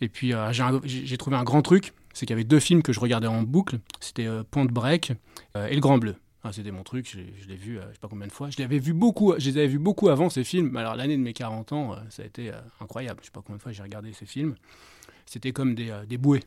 Et 0.00 0.08
puis, 0.08 0.32
euh, 0.32 0.52
j'ai 0.84 1.18
trouvé 1.18 1.36
un 1.36 1.44
grand 1.44 1.62
truc, 1.62 1.92
c'est 2.14 2.26
qu'il 2.26 2.34
y 2.34 2.38
avait 2.38 2.44
deux 2.44 2.60
films 2.60 2.82
que 2.82 2.92
je 2.92 3.00
regardais 3.00 3.26
en 3.26 3.42
boucle. 3.42 3.78
C'était 4.00 4.28
Point 4.50 4.64
de 4.64 4.72
Break 4.72 5.12
et 5.54 5.74
Le 5.74 5.80
Grand 5.80 5.98
Bleu. 5.98 6.16
Ah, 6.44 6.52
c'était 6.52 6.72
mon 6.72 6.82
truc, 6.82 7.08
je 7.08 7.48
l'ai 7.48 7.54
vu, 7.54 7.76
je 7.76 7.92
sais 7.92 8.00
pas 8.00 8.08
combien 8.08 8.26
de 8.26 8.32
fois. 8.32 8.50
Je 8.50 8.60
l'avais 8.60 8.80
vu 8.80 8.92
beaucoup, 8.92 9.32
je 9.38 9.48
les 9.48 9.58
avais 9.58 9.68
vus 9.68 9.78
beaucoup 9.78 10.08
avant 10.08 10.28
ces 10.28 10.42
films. 10.42 10.76
Alors 10.76 10.96
l'année 10.96 11.16
de 11.16 11.22
mes 11.22 11.32
40 11.32 11.72
ans, 11.72 11.96
ça 12.10 12.22
a 12.22 12.26
été 12.26 12.50
incroyable. 12.80 13.20
Je 13.20 13.26
sais 13.26 13.32
pas 13.32 13.42
combien 13.42 13.58
de 13.58 13.62
fois 13.62 13.70
j'ai 13.70 13.82
regardé 13.82 14.12
ces 14.12 14.26
films. 14.26 14.56
C'était 15.24 15.52
comme 15.52 15.76
des 15.76 16.18
bouées. 16.18 16.42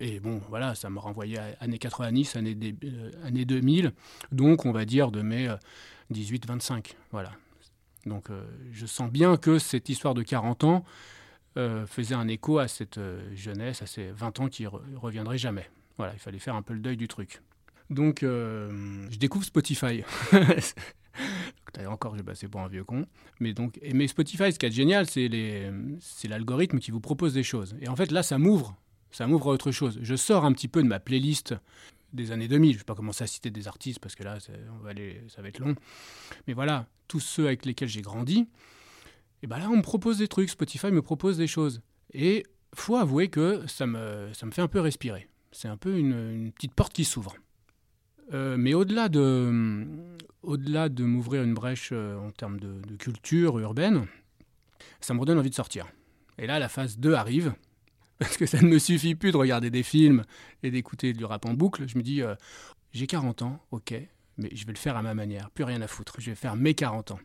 Et 0.00 0.20
bon, 0.20 0.40
voilà, 0.48 0.74
ça 0.74 0.90
me 0.90 0.98
renvoyait 0.98 1.38
à 1.38 1.56
années 1.60 1.78
90, 1.78 2.36
années, 2.36 2.56
euh, 2.84 3.10
années 3.24 3.44
2000, 3.44 3.92
donc 4.32 4.64
on 4.64 4.72
va 4.72 4.84
dire 4.84 5.10
de 5.10 5.22
mai 5.22 5.48
18-25. 6.12 6.72
Euh, 6.72 6.80
voilà. 7.12 7.32
Donc 8.04 8.30
euh, 8.30 8.44
je 8.72 8.86
sens 8.86 9.10
bien 9.10 9.36
que 9.36 9.58
cette 9.58 9.88
histoire 9.88 10.14
de 10.14 10.22
40 10.22 10.64
ans 10.64 10.84
faisait 11.86 12.14
un 12.14 12.28
écho 12.28 12.58
à 12.58 12.68
cette 12.68 13.00
jeunesse, 13.34 13.80
à 13.80 13.86
ces 13.86 14.10
20 14.10 14.40
ans 14.40 14.48
qui 14.48 14.64
ne 14.64 14.68
reviendraient 14.96 15.38
jamais. 15.38 15.70
Voilà, 15.96 16.12
il 16.12 16.18
fallait 16.18 16.38
faire 16.38 16.54
un 16.54 16.60
peu 16.60 16.74
le 16.74 16.80
deuil 16.80 16.98
du 16.98 17.08
truc. 17.08 17.40
Donc 17.88 18.18
je 18.20 19.16
découvre 19.16 19.46
Spotify. 19.46 20.02
encore, 21.86 22.14
j'ai 22.16 22.22
passé 22.22 22.48
pour 22.48 22.60
un 22.60 22.68
vieux 22.68 22.84
con. 22.84 23.06
Mais 23.40 23.52
donc, 23.52 23.78
mais 23.92 24.06
Spotify, 24.06 24.52
ce 24.52 24.58
qui 24.58 24.66
est 24.66 24.70
génial, 24.70 25.06
c'est 25.06 26.28
l'algorithme 26.28 26.78
qui 26.78 26.90
vous 26.90 27.00
propose 27.00 27.34
des 27.34 27.42
choses. 27.42 27.74
Et 27.80 27.88
en 27.88 27.96
fait, 27.96 28.10
là, 28.10 28.22
ça 28.22 28.38
m'ouvre 28.38 28.76
ça 29.16 29.26
m'ouvre 29.26 29.48
à 29.48 29.54
autre 29.54 29.70
chose. 29.70 29.98
Je 30.02 30.14
sors 30.14 30.44
un 30.44 30.52
petit 30.52 30.68
peu 30.68 30.82
de 30.82 30.88
ma 30.88 31.00
playlist 31.00 31.54
des 32.12 32.32
années 32.32 32.48
2000. 32.48 32.72
Je 32.72 32.74
ne 32.74 32.78
vais 32.80 32.84
pas 32.84 32.94
commencer 32.94 33.24
à 33.24 33.26
citer 33.26 33.50
des 33.50 33.66
artistes 33.66 33.98
parce 33.98 34.14
que 34.14 34.22
là, 34.22 34.40
ça 34.40 34.52
va 35.42 35.48
être 35.48 35.58
long. 35.58 35.74
Mais 36.46 36.52
voilà, 36.52 36.86
tous 37.08 37.20
ceux 37.20 37.46
avec 37.46 37.64
lesquels 37.64 37.88
j'ai 37.88 38.02
grandi, 38.02 38.46
et 39.42 39.46
ben 39.46 39.56
là, 39.56 39.70
on 39.70 39.78
me 39.78 39.82
propose 39.82 40.18
des 40.18 40.28
trucs. 40.28 40.50
Spotify 40.50 40.90
me 40.90 41.00
propose 41.00 41.38
des 41.38 41.46
choses. 41.46 41.80
Et 42.12 42.44
faut 42.74 42.96
avouer 42.96 43.28
que 43.28 43.66
ça 43.66 43.86
me, 43.86 44.28
fait 44.50 44.60
un 44.60 44.68
peu 44.68 44.80
respirer. 44.80 45.28
C'est 45.50 45.68
un 45.68 45.78
peu 45.78 45.96
une, 45.96 46.52
petite 46.52 46.74
porte 46.74 46.92
qui 46.92 47.06
s'ouvre. 47.06 47.36
Euh, 48.34 48.58
mais 48.58 48.74
au-delà 48.74 49.08
de, 49.08 49.86
au-delà 50.42 50.90
de 50.90 51.04
m'ouvrir 51.04 51.42
une 51.42 51.54
brèche 51.54 51.88
euh, 51.92 52.18
en 52.18 52.32
termes 52.32 52.60
de, 52.60 52.82
de 52.86 52.96
culture 52.96 53.58
urbaine, 53.60 54.08
ça 55.00 55.14
me 55.14 55.20
redonne 55.20 55.38
envie 55.38 55.48
de 55.48 55.54
sortir. 55.54 55.86
Et 56.36 56.46
là, 56.46 56.58
la 56.58 56.68
phase 56.68 56.98
2 56.98 57.14
arrive 57.14 57.54
parce 58.18 58.36
que 58.36 58.46
ça 58.46 58.60
ne 58.60 58.68
me 58.68 58.78
suffit 58.78 59.14
plus 59.14 59.32
de 59.32 59.36
regarder 59.36 59.70
des 59.70 59.82
films 59.82 60.24
et 60.62 60.70
d'écouter 60.70 61.12
du 61.12 61.24
rap 61.24 61.44
en 61.44 61.54
boucle. 61.54 61.86
Je 61.86 61.98
me 61.98 62.02
dis, 62.02 62.22
euh, 62.22 62.34
j'ai 62.92 63.06
40 63.06 63.42
ans, 63.42 63.60
ok, 63.70 63.94
mais 64.38 64.48
je 64.54 64.66
vais 64.66 64.72
le 64.72 64.78
faire 64.78 64.96
à 64.96 65.02
ma 65.02 65.14
manière, 65.14 65.50
plus 65.50 65.64
rien 65.64 65.82
à 65.82 65.86
foutre, 65.86 66.14
je 66.18 66.30
vais 66.30 66.36
faire 66.36 66.56
mes 66.56 66.74
40 66.74 67.12
ans. 67.12 67.20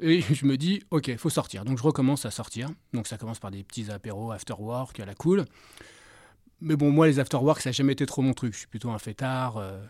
Et 0.00 0.20
je 0.34 0.46
me 0.46 0.56
dis, 0.56 0.82
ok, 0.90 1.16
faut 1.16 1.30
sortir. 1.30 1.64
Donc 1.64 1.78
je 1.78 1.82
recommence 1.82 2.26
à 2.26 2.30
sortir. 2.30 2.68
Donc 2.92 3.06
ça 3.06 3.18
commence 3.18 3.38
par 3.38 3.50
des 3.50 3.62
petits 3.62 3.90
apéros 3.90 4.32
after 4.32 4.54
work 4.58 4.98
à 5.00 5.06
la 5.06 5.14
cool. 5.14 5.44
Mais 6.60 6.76
bon, 6.76 6.90
moi, 6.90 7.06
les 7.06 7.18
after 7.18 7.38
work, 7.38 7.60
ça 7.62 7.70
n'a 7.70 7.72
jamais 7.72 7.92
été 7.92 8.04
trop 8.04 8.20
mon 8.20 8.34
truc. 8.34 8.52
Je 8.52 8.58
suis 8.58 8.66
plutôt 8.66 8.90
un 8.90 8.98
fêtard. 8.98 9.56
Euh, 9.56 9.80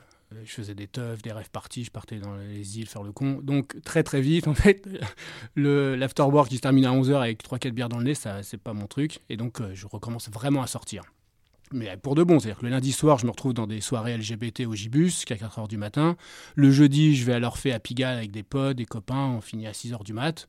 je 0.45 0.53
faisais 0.53 0.75
des 0.75 0.87
teufs, 0.87 1.23
des 1.23 1.33
rêves 1.33 1.51
parties, 1.51 1.85
je 1.85 1.91
partais 1.91 2.19
dans 2.19 2.37
les 2.37 2.79
îles 2.79 2.87
faire 2.87 3.03
le 3.03 3.13
con. 3.13 3.41
Donc 3.43 3.81
très 3.83 4.03
très 4.03 4.21
vite, 4.21 4.49
en 4.49 4.55
fait, 4.55 4.89
l'afterwork 5.57 6.49
qui 6.49 6.57
se 6.57 6.63
termine 6.63 6.85
à 6.85 6.93
11h 6.93 7.17
avec 7.17 7.45
3-4 7.45 7.71
bières 7.71 7.89
dans 7.89 7.99
le 7.99 8.05
nez, 8.05 8.15
ça 8.15 8.43
c'est 8.43 8.61
pas 8.61 8.73
mon 8.73 8.87
truc. 8.87 9.21
Et 9.29 9.37
donc 9.37 9.61
euh, 9.61 9.71
je 9.75 9.87
recommence 9.87 10.29
vraiment 10.31 10.63
à 10.63 10.67
sortir. 10.67 11.03
Mais 11.73 11.97
pour 11.97 12.17
de 12.17 12.25
bon, 12.25 12.41
c'est-à-dire 12.41 12.59
que 12.59 12.65
le 12.65 12.71
lundi 12.71 12.91
soir, 12.91 13.19
je 13.19 13.27
me 13.27 13.31
retrouve 13.31 13.55
dans 13.55 13.69
des 13.69 13.81
soirées 13.81 14.17
LGBT 14.17 14.67
au 14.67 14.75
Gibus, 14.75 15.11
jusqu'à 15.11 15.37
4h 15.37 15.69
du 15.69 15.77
matin. 15.77 16.17
Le 16.57 16.73
jeudi, 16.73 17.15
je 17.15 17.25
vais 17.25 17.35
à 17.35 17.39
l'Orphée 17.39 17.73
à 17.73 17.79
Pigalle 17.79 18.17
avec 18.17 18.33
des 18.33 18.43
potes, 18.43 18.77
des 18.77 18.87
copains, 18.87 19.29
on 19.37 19.41
finit 19.41 19.69
à 19.69 19.73
6h 19.73 20.03
du 20.03 20.13
mat. 20.13 20.49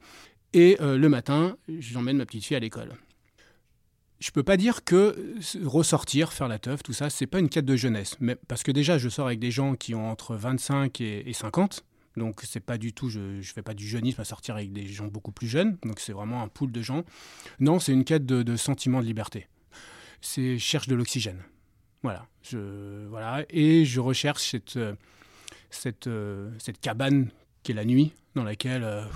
Et 0.53 0.77
euh, 0.81 0.97
le 0.97 1.09
matin, 1.09 1.57
j'emmène 1.67 2.17
ma 2.17 2.25
petite 2.25 2.43
fille 2.43 2.57
à 2.57 2.59
l'école. 2.59 2.93
Je 4.21 4.29
peux 4.29 4.43
pas 4.43 4.55
dire 4.55 4.83
que 4.83 5.35
ressortir, 5.65 6.31
faire 6.31 6.47
la 6.47 6.59
teuf, 6.59 6.83
tout 6.83 6.93
ça, 6.93 7.09
c'est 7.09 7.25
pas 7.25 7.39
une 7.39 7.49
quête 7.49 7.65
de 7.65 7.75
jeunesse. 7.75 8.17
Mais, 8.19 8.35
parce 8.35 8.61
que 8.61 8.71
déjà, 8.71 8.99
je 8.99 9.09
sors 9.09 9.25
avec 9.25 9.39
des 9.39 9.49
gens 9.49 9.75
qui 9.75 9.95
ont 9.95 10.09
entre 10.09 10.35
25 10.35 11.01
et, 11.01 11.33
50. 11.33 11.83
Donc 12.17 12.41
c'est 12.43 12.59
pas 12.59 12.77
du 12.77 12.93
tout, 12.93 13.09
je, 13.09 13.19
ne 13.19 13.41
fais 13.41 13.63
pas 13.63 13.73
du 13.73 13.87
jeunisme 13.87 14.21
à 14.21 14.25
sortir 14.25 14.55
avec 14.55 14.71
des 14.73 14.85
gens 14.85 15.07
beaucoup 15.07 15.31
plus 15.31 15.47
jeunes. 15.47 15.77
Donc 15.83 15.99
c'est 15.99 16.13
vraiment 16.13 16.43
un 16.43 16.47
pool 16.47 16.71
de 16.71 16.81
gens. 16.83 17.03
Non, 17.59 17.79
c'est 17.79 17.93
une 17.93 18.05
quête 18.05 18.25
de, 18.25 18.55
sentiment 18.57 19.01
de 19.01 19.05
liberté. 19.05 19.47
C'est 20.21 20.59
cherche 20.59 20.87
de 20.87 20.95
l'oxygène. 20.95 21.41
Voilà, 22.03 23.45
et 23.49 23.85
je 23.85 23.99
recherche 23.99 24.51
cette, 24.51 24.79
cette, 25.69 26.09
cette 26.59 26.79
cabane 26.79 27.29
qui 27.63 27.71
est 27.71 27.75
la 27.75 27.85
nuit, 27.85 28.11
dans 28.35 28.43
laquelle 28.43 29.07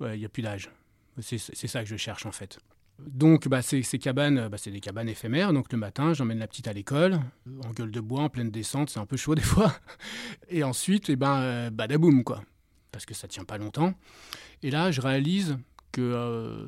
il 0.00 0.18
n'y 0.18 0.24
a 0.24 0.28
plus 0.28 0.42
d'âge. 0.42 0.70
C'est 1.20 1.38
ça 1.38 1.82
que 1.82 1.88
je 1.88 1.96
cherche 1.96 2.26
en 2.26 2.32
fait. 2.32 2.58
Donc, 3.06 3.48
bah, 3.48 3.62
ces, 3.62 3.82
cabanes, 3.82 4.48
bah, 4.48 4.58
c'est 4.58 4.70
des 4.70 4.80
cabanes 4.80 5.08
éphémères. 5.08 5.52
Donc, 5.52 5.72
le 5.72 5.78
matin, 5.78 6.14
j'emmène 6.14 6.38
la 6.38 6.46
petite 6.46 6.68
à 6.68 6.72
l'école, 6.72 7.20
en 7.64 7.70
gueule 7.70 7.90
de 7.90 8.00
bois, 8.00 8.22
en 8.22 8.28
pleine 8.28 8.50
descente. 8.50 8.90
C'est 8.90 9.00
un 9.00 9.06
peu 9.06 9.16
chaud 9.16 9.34
des 9.36 9.42
fois. 9.42 9.74
Et 10.48 10.62
ensuite, 10.62 11.08
eh 11.10 11.16
ben, 11.16 11.40
euh, 11.40 11.70
badaboum, 11.70 12.24
quoi. 12.24 12.42
Parce 12.90 13.06
que 13.06 13.14
ça 13.14 13.28
tient 13.28 13.44
pas 13.44 13.58
longtemps. 13.58 13.94
Et 14.62 14.70
là, 14.70 14.90
je 14.90 15.00
réalise 15.00 15.58
que 15.92 16.00
euh, 16.00 16.66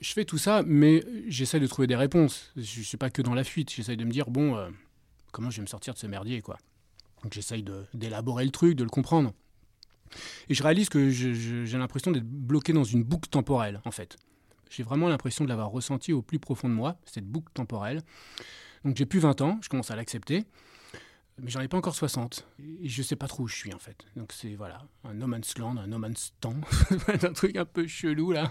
je 0.00 0.12
fais 0.12 0.24
tout 0.24 0.38
ça, 0.38 0.62
mais 0.66 1.04
j'essaie 1.28 1.60
de 1.60 1.66
trouver 1.66 1.86
des 1.86 1.96
réponses. 1.96 2.52
Je 2.56 2.80
ne 2.80 2.84
suis 2.84 2.96
pas 2.96 3.10
que 3.10 3.22
dans 3.22 3.34
la 3.34 3.44
fuite. 3.44 3.70
J'essaie 3.72 3.96
de 3.96 4.04
me 4.04 4.10
dire, 4.10 4.30
bon, 4.30 4.56
euh, 4.56 4.68
comment 5.32 5.50
je 5.50 5.56
vais 5.56 5.62
me 5.62 5.68
sortir 5.68 5.94
de 5.94 5.98
ce 5.98 6.06
merdier, 6.06 6.40
quoi. 6.42 6.58
Donc, 7.22 7.32
j'essaye 7.32 7.64
d'élaborer 7.94 8.44
le 8.44 8.50
truc, 8.50 8.76
de 8.76 8.84
le 8.84 8.90
comprendre. 8.90 9.32
Et 10.48 10.54
je 10.54 10.62
réalise 10.62 10.88
que 10.88 11.10
j'ai 11.10 11.78
l'impression 11.78 12.10
d'être 12.10 12.26
bloqué 12.26 12.72
dans 12.72 12.84
une 12.84 13.02
boucle 13.02 13.28
temporelle, 13.28 13.80
en 13.84 13.90
fait. 13.90 14.16
J'ai 14.70 14.82
vraiment 14.82 15.08
l'impression 15.08 15.44
de 15.44 15.48
l'avoir 15.48 15.70
ressenti 15.70 16.12
au 16.12 16.22
plus 16.22 16.38
profond 16.38 16.68
de 16.68 16.74
moi, 16.74 16.96
cette 17.04 17.26
boucle 17.26 17.52
temporelle. 17.52 18.02
Donc 18.84 18.96
j'ai 18.96 19.06
plus 19.06 19.20
20 19.20 19.40
ans, 19.40 19.58
je 19.62 19.68
commence 19.68 19.90
à 19.90 19.96
l'accepter, 19.96 20.44
mais 21.40 21.50
j'en 21.50 21.60
ai 21.60 21.68
pas 21.68 21.78
encore 21.78 21.94
60. 21.94 22.46
Et 22.82 22.88
je 22.88 23.02
sais 23.02 23.16
pas 23.16 23.26
trop 23.26 23.44
où 23.44 23.48
je 23.48 23.54
suis 23.54 23.72
en 23.72 23.78
fait. 23.78 24.04
Donc 24.16 24.32
c'est 24.32 24.54
voilà, 24.54 24.82
un 25.04 25.14
no 25.14 25.26
man's 25.26 25.56
land, 25.58 25.76
un 25.76 25.86
no 25.86 25.98
man's 25.98 26.32
temps, 26.40 26.56
un 27.08 27.32
truc 27.32 27.56
un 27.56 27.64
peu 27.64 27.86
chelou 27.86 28.32
là. 28.32 28.48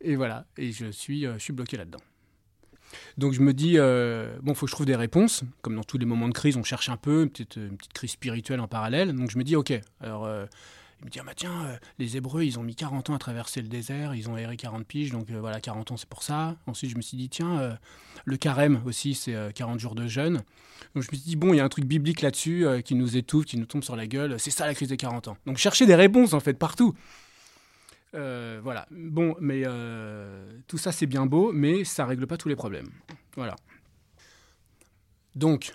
Et 0.00 0.16
voilà, 0.16 0.46
et 0.56 0.72
je 0.72 0.90
suis, 0.90 1.26
euh, 1.26 1.34
je 1.34 1.38
suis 1.38 1.52
bloqué 1.52 1.76
là-dedans. 1.76 1.98
Donc 3.16 3.32
je 3.32 3.40
me 3.40 3.52
dis, 3.52 3.74
euh, 3.76 4.38
bon, 4.42 4.54
faut 4.54 4.66
que 4.66 4.70
je 4.70 4.74
trouve 4.74 4.86
des 4.86 4.96
réponses. 4.96 5.44
Comme 5.60 5.74
dans 5.74 5.84
tous 5.84 5.98
les 5.98 6.06
moments 6.06 6.28
de 6.28 6.32
crise, 6.32 6.56
on 6.56 6.62
cherche 6.62 6.88
un 6.88 6.96
peu, 6.96 7.22
une 7.24 7.30
petite, 7.30 7.56
une 7.56 7.76
petite 7.76 7.92
crise 7.92 8.12
spirituelle 8.12 8.60
en 8.60 8.68
parallèle. 8.68 9.14
Donc 9.14 9.30
je 9.30 9.38
me 9.38 9.44
dis, 9.44 9.56
ok, 9.56 9.72
alors 10.00 10.24
euh, 10.24 10.46
il 11.00 11.06
me 11.06 11.10
dit, 11.10 11.20
ah 11.20 11.24
bah 11.24 11.32
tiens, 11.34 11.64
euh, 11.64 11.76
les 11.98 12.16
Hébreux, 12.16 12.42
ils 12.42 12.58
ont 12.58 12.64
mis 12.64 12.74
40 12.74 13.10
ans 13.10 13.14
à 13.14 13.18
traverser 13.18 13.62
le 13.62 13.68
désert, 13.68 14.14
ils 14.14 14.28
ont 14.28 14.36
erré 14.36 14.56
40 14.56 14.84
piges, 14.84 15.12
donc 15.12 15.30
euh, 15.30 15.38
voilà, 15.38 15.60
40 15.60 15.92
ans, 15.92 15.96
c'est 15.96 16.08
pour 16.08 16.24
ça. 16.24 16.56
Ensuite, 16.66 16.90
je 16.90 16.96
me 16.96 17.02
suis 17.02 17.16
dit, 17.16 17.28
tiens, 17.28 17.60
euh, 17.60 17.74
le 18.24 18.36
carême 18.36 18.82
aussi, 18.84 19.14
c'est 19.14 19.52
40 19.54 19.78
jours 19.78 19.94
de 19.94 20.08
jeûne. 20.08 20.42
Donc 20.94 21.04
je 21.04 21.10
me 21.12 21.16
suis 21.16 21.18
dit, 21.18 21.36
bon, 21.36 21.54
il 21.54 21.58
y 21.58 21.60
a 21.60 21.64
un 21.64 21.68
truc 21.68 21.84
biblique 21.84 22.20
là-dessus 22.20 22.66
qui 22.84 22.94
nous 22.94 23.16
étouffe, 23.16 23.44
qui 23.44 23.58
nous 23.58 23.66
tombe 23.66 23.84
sur 23.84 23.94
la 23.94 24.06
gueule, 24.06 24.40
c'est 24.40 24.50
ça 24.50 24.66
la 24.66 24.74
crise 24.74 24.88
des 24.88 24.96
40 24.96 25.28
ans. 25.28 25.36
Donc 25.46 25.58
chercher 25.58 25.86
des 25.86 25.94
réponses, 25.94 26.32
en 26.32 26.40
fait, 26.40 26.54
partout. 26.54 26.94
voilà. 28.12 28.86
Bon, 28.90 29.36
mais 29.40 29.62
tout 30.66 30.78
ça, 30.78 30.90
c'est 30.92 31.06
bien 31.06 31.26
beau, 31.26 31.52
mais 31.52 31.84
ça 31.84 32.06
règle 32.06 32.26
pas 32.26 32.36
tous 32.36 32.48
les 32.48 32.56
problèmes. 32.56 32.88
Voilà. 33.36 33.54
Donc, 35.36 35.74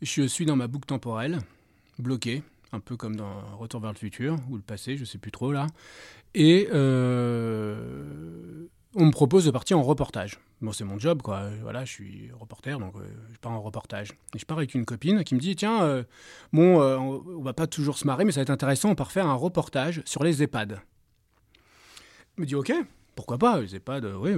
je 0.00 0.22
suis 0.22 0.46
dans 0.46 0.56
ma 0.56 0.68
boucle 0.68 0.86
temporelle, 0.86 1.40
bloqué 1.98 2.42
un 2.74 2.80
peu 2.80 2.96
comme 2.96 3.16
dans 3.16 3.56
Retour 3.56 3.80
vers 3.80 3.92
le 3.92 3.98
futur, 3.98 4.36
ou 4.50 4.56
le 4.56 4.62
passé, 4.62 4.96
je 4.96 5.04
sais 5.04 5.18
plus 5.18 5.30
trop 5.30 5.52
là. 5.52 5.66
Et 6.34 6.68
euh, 6.72 8.66
on 8.94 9.06
me 9.06 9.10
propose 9.10 9.44
de 9.44 9.50
partir 9.50 9.78
en 9.78 9.82
reportage. 9.82 10.40
Bon, 10.60 10.72
c'est 10.72 10.84
mon 10.84 10.98
job, 10.98 11.22
quoi. 11.22 11.48
Voilà, 11.62 11.84
je 11.84 11.92
suis 11.92 12.30
reporter, 12.38 12.78
donc 12.78 12.94
euh, 12.96 13.06
je 13.32 13.38
pars 13.38 13.52
en 13.52 13.60
reportage. 13.60 14.12
Et 14.34 14.38
je 14.38 14.46
pars 14.46 14.58
avec 14.58 14.74
une 14.74 14.84
copine 14.84 15.24
qui 15.24 15.34
me 15.34 15.40
dit 15.40 15.56
Tiens, 15.56 15.82
euh, 15.82 16.04
bon, 16.52 16.80
on, 16.80 17.42
va 17.42 17.52
pas 17.52 17.66
toujours 17.66 17.98
se 17.98 18.06
marrer, 18.06 18.24
mais 18.24 18.32
ça 18.32 18.40
va 18.40 18.42
être 18.42 18.50
intéressant, 18.50 18.90
on 18.90 18.94
part 18.94 19.12
faire 19.12 19.26
un 19.26 19.34
reportage 19.34 20.02
sur 20.04 20.24
les 20.24 20.42
EHPAD. 20.42 20.80
Je 22.36 22.42
me 22.42 22.46
dis 22.46 22.54
Ok, 22.54 22.72
pourquoi 23.14 23.38
pas, 23.38 23.60
les 23.60 23.76
EHPAD, 23.76 24.06
oui. 24.18 24.32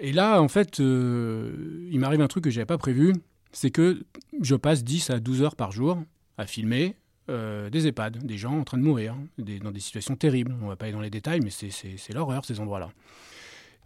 Et 0.00 0.12
là, 0.12 0.40
en 0.42 0.48
fait, 0.48 0.78
il 0.78 1.98
m'arrive 1.98 2.20
un 2.20 2.28
truc 2.28 2.44
que 2.44 2.50
j'avais 2.50 2.66
pas 2.66 2.78
prévu 2.78 3.14
c'est 3.52 3.70
que 3.70 4.04
je 4.40 4.54
passe 4.54 4.84
10 4.84 5.10
à 5.10 5.20
12 5.20 5.42
heures 5.42 5.56
par 5.56 5.72
jour 5.72 6.02
à 6.36 6.46
filmer, 6.46 6.96
euh, 7.30 7.68
des 7.70 7.86
EHPAD, 7.86 8.24
des 8.24 8.38
gens 8.38 8.58
en 8.58 8.64
train 8.64 8.78
de 8.78 8.82
mourir, 8.82 9.14
dans 9.36 9.70
des 9.70 9.80
situations 9.80 10.16
terribles. 10.16 10.54
On 10.60 10.64
ne 10.64 10.68
va 10.70 10.76
pas 10.76 10.86
aller 10.86 10.94
dans 10.94 11.00
les 11.00 11.10
détails, 11.10 11.40
mais 11.40 11.50
c'est 11.50 12.12
l'horreur, 12.14 12.44
ces 12.44 12.58
endroits-là. 12.60 12.90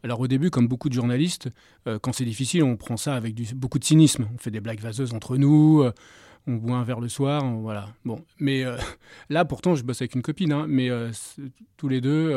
Alors 0.05 0.21
au 0.21 0.29
début, 0.29 0.51
comme 0.51 0.69
beaucoup 0.69 0.89
de 0.89 0.95
journalistes, 0.95 1.49
euh, 1.87 1.99
quand 1.99 2.13
c'est 2.13 2.25
difficile, 2.25 2.65
on 2.65 2.77
prend 2.77 2.97
ça 2.97 3.15
avec 3.15 3.35
beaucoup 3.57 3.79
de 3.79 3.85
cynisme. 3.85 4.29
On 4.35 4.39
fait 4.39 4.51
des 4.51 4.61
blagues 4.61 4.81
vaseuses 4.81 5.13
entre 5.13 5.37
nous, 5.37 5.83
euh, 5.83 5.93
on 6.47 6.55
boit 6.55 6.77
un 6.77 6.85
verre 6.85 7.01
le 7.01 7.09
soir, 7.09 7.45
voilà. 7.57 7.89
Bon, 8.05 8.25
mais 8.39 8.65
là, 9.29 9.45
pourtant, 9.45 9.75
je 9.75 9.83
bosse 9.83 10.03
avec 10.03 10.15
une 10.15 10.23
copine, 10.23 10.53
hein, 10.53 10.67
mais 10.69 10.89
tous 11.77 11.89
les 11.89 12.01
deux, 12.01 12.33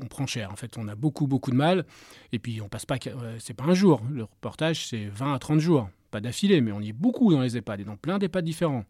on 0.00 0.06
prend 0.06 0.26
cher. 0.26 0.50
En 0.50 0.56
fait, 0.56 0.76
on 0.78 0.88
a 0.88 0.94
beaucoup, 0.94 1.26
beaucoup 1.26 1.50
de 1.50 1.56
mal. 1.56 1.86
Et 2.32 2.38
puis, 2.38 2.60
on 2.60 2.68
passe 2.68 2.84
pas, 2.84 2.96
c'est 3.38 3.54
pas 3.54 3.64
un 3.64 3.74
jour. 3.74 4.02
Le 4.10 4.24
reportage, 4.24 4.86
c'est 4.88 5.06
20 5.06 5.34
à 5.34 5.38
30 5.38 5.60
jours. 5.60 5.88
Pas 6.10 6.20
d'affilée, 6.20 6.60
mais 6.60 6.72
on 6.72 6.80
y 6.80 6.90
est 6.90 6.92
beaucoup 6.92 7.32
dans 7.32 7.40
les 7.40 7.56
EHPAD 7.56 7.80
et 7.80 7.84
dans 7.84 7.96
plein 7.96 8.18
d'EHPAD 8.18 8.44
différents. 8.44 8.84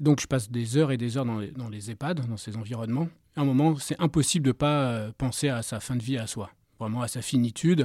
Donc 0.00 0.20
je 0.20 0.26
passe 0.26 0.50
des 0.50 0.76
heures 0.76 0.90
et 0.90 0.96
des 0.96 1.16
heures 1.16 1.24
dans 1.24 1.38
les, 1.38 1.50
dans 1.50 1.70
EHPAD, 1.70 2.26
dans 2.26 2.36
ces 2.36 2.56
environnements. 2.56 3.08
À 3.36 3.42
un 3.42 3.44
moment, 3.44 3.76
c'est 3.76 3.98
impossible 4.00 4.44
de 4.44 4.50
ne 4.50 4.52
pas 4.52 4.84
euh, 4.84 5.12
penser 5.16 5.48
à 5.48 5.62
sa 5.62 5.80
fin 5.80 5.96
de 5.96 6.02
vie 6.02 6.18
à 6.18 6.26
soi, 6.26 6.50
vraiment 6.78 7.02
à 7.02 7.08
sa 7.08 7.22
finitude, 7.22 7.84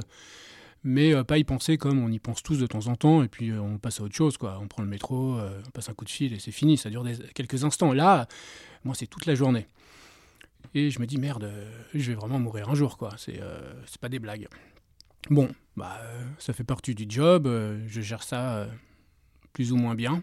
mais 0.84 1.14
euh, 1.14 1.24
pas 1.24 1.38
y 1.38 1.44
penser 1.44 1.78
comme 1.78 1.98
on 2.02 2.10
y 2.10 2.18
pense 2.18 2.42
tous 2.42 2.58
de 2.58 2.66
temps 2.66 2.86
en 2.88 2.96
temps, 2.96 3.22
et 3.22 3.28
puis 3.28 3.50
euh, 3.50 3.60
on 3.60 3.78
passe 3.78 4.00
à 4.00 4.02
autre 4.02 4.14
chose, 4.14 4.36
quoi. 4.36 4.58
On 4.60 4.68
prend 4.68 4.82
le 4.82 4.88
métro, 4.88 5.38
on 5.38 5.70
passe 5.70 5.88
un 5.88 5.94
coup 5.94 6.04
de 6.04 6.10
fil 6.10 6.32
et 6.32 6.38
c'est 6.38 6.52
fini, 6.52 6.76
ça 6.76 6.90
dure 6.90 7.04
quelques 7.34 7.64
instants. 7.64 7.92
Là, 7.92 8.28
moi, 8.84 8.94
c'est 8.94 9.06
toute 9.06 9.26
la 9.26 9.34
journée. 9.34 9.66
Et 10.74 10.90
je 10.90 11.00
me 11.00 11.06
dis, 11.06 11.16
merde, 11.16 11.50
je 11.94 12.10
vais 12.10 12.14
vraiment 12.14 12.38
mourir 12.38 12.68
un 12.68 12.74
jour, 12.74 12.98
quoi. 12.98 13.14
C'est 13.16 13.40
pas 14.00 14.10
des 14.10 14.18
blagues. 14.18 14.48
Bon, 15.30 15.48
bah, 15.76 16.00
ça 16.38 16.52
fait 16.52 16.64
partie 16.64 16.94
du 16.94 17.06
job, 17.08 17.48
je 17.86 18.00
gère 18.00 18.22
ça 18.22 18.68
plus 19.52 19.72
ou 19.72 19.76
moins 19.76 19.94
bien. 19.94 20.22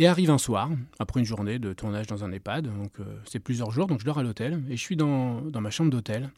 Et 0.00 0.06
arrive 0.06 0.30
un 0.30 0.38
soir, 0.38 0.70
après 1.00 1.18
une 1.18 1.26
journée 1.26 1.58
de 1.58 1.72
tournage 1.72 2.06
dans 2.06 2.22
un 2.22 2.30
EHPAD, 2.30 2.68
donc 2.68 3.00
euh, 3.00 3.18
c'est 3.28 3.40
plusieurs 3.40 3.72
jours, 3.72 3.88
donc 3.88 3.98
je 3.98 4.04
dors 4.04 4.16
à 4.16 4.22
l'hôtel, 4.22 4.62
et 4.70 4.76
je 4.76 4.80
suis 4.80 4.94
dans, 4.94 5.40
dans 5.40 5.60
ma 5.60 5.70
chambre 5.70 5.90
d'hôtel. 5.90 6.30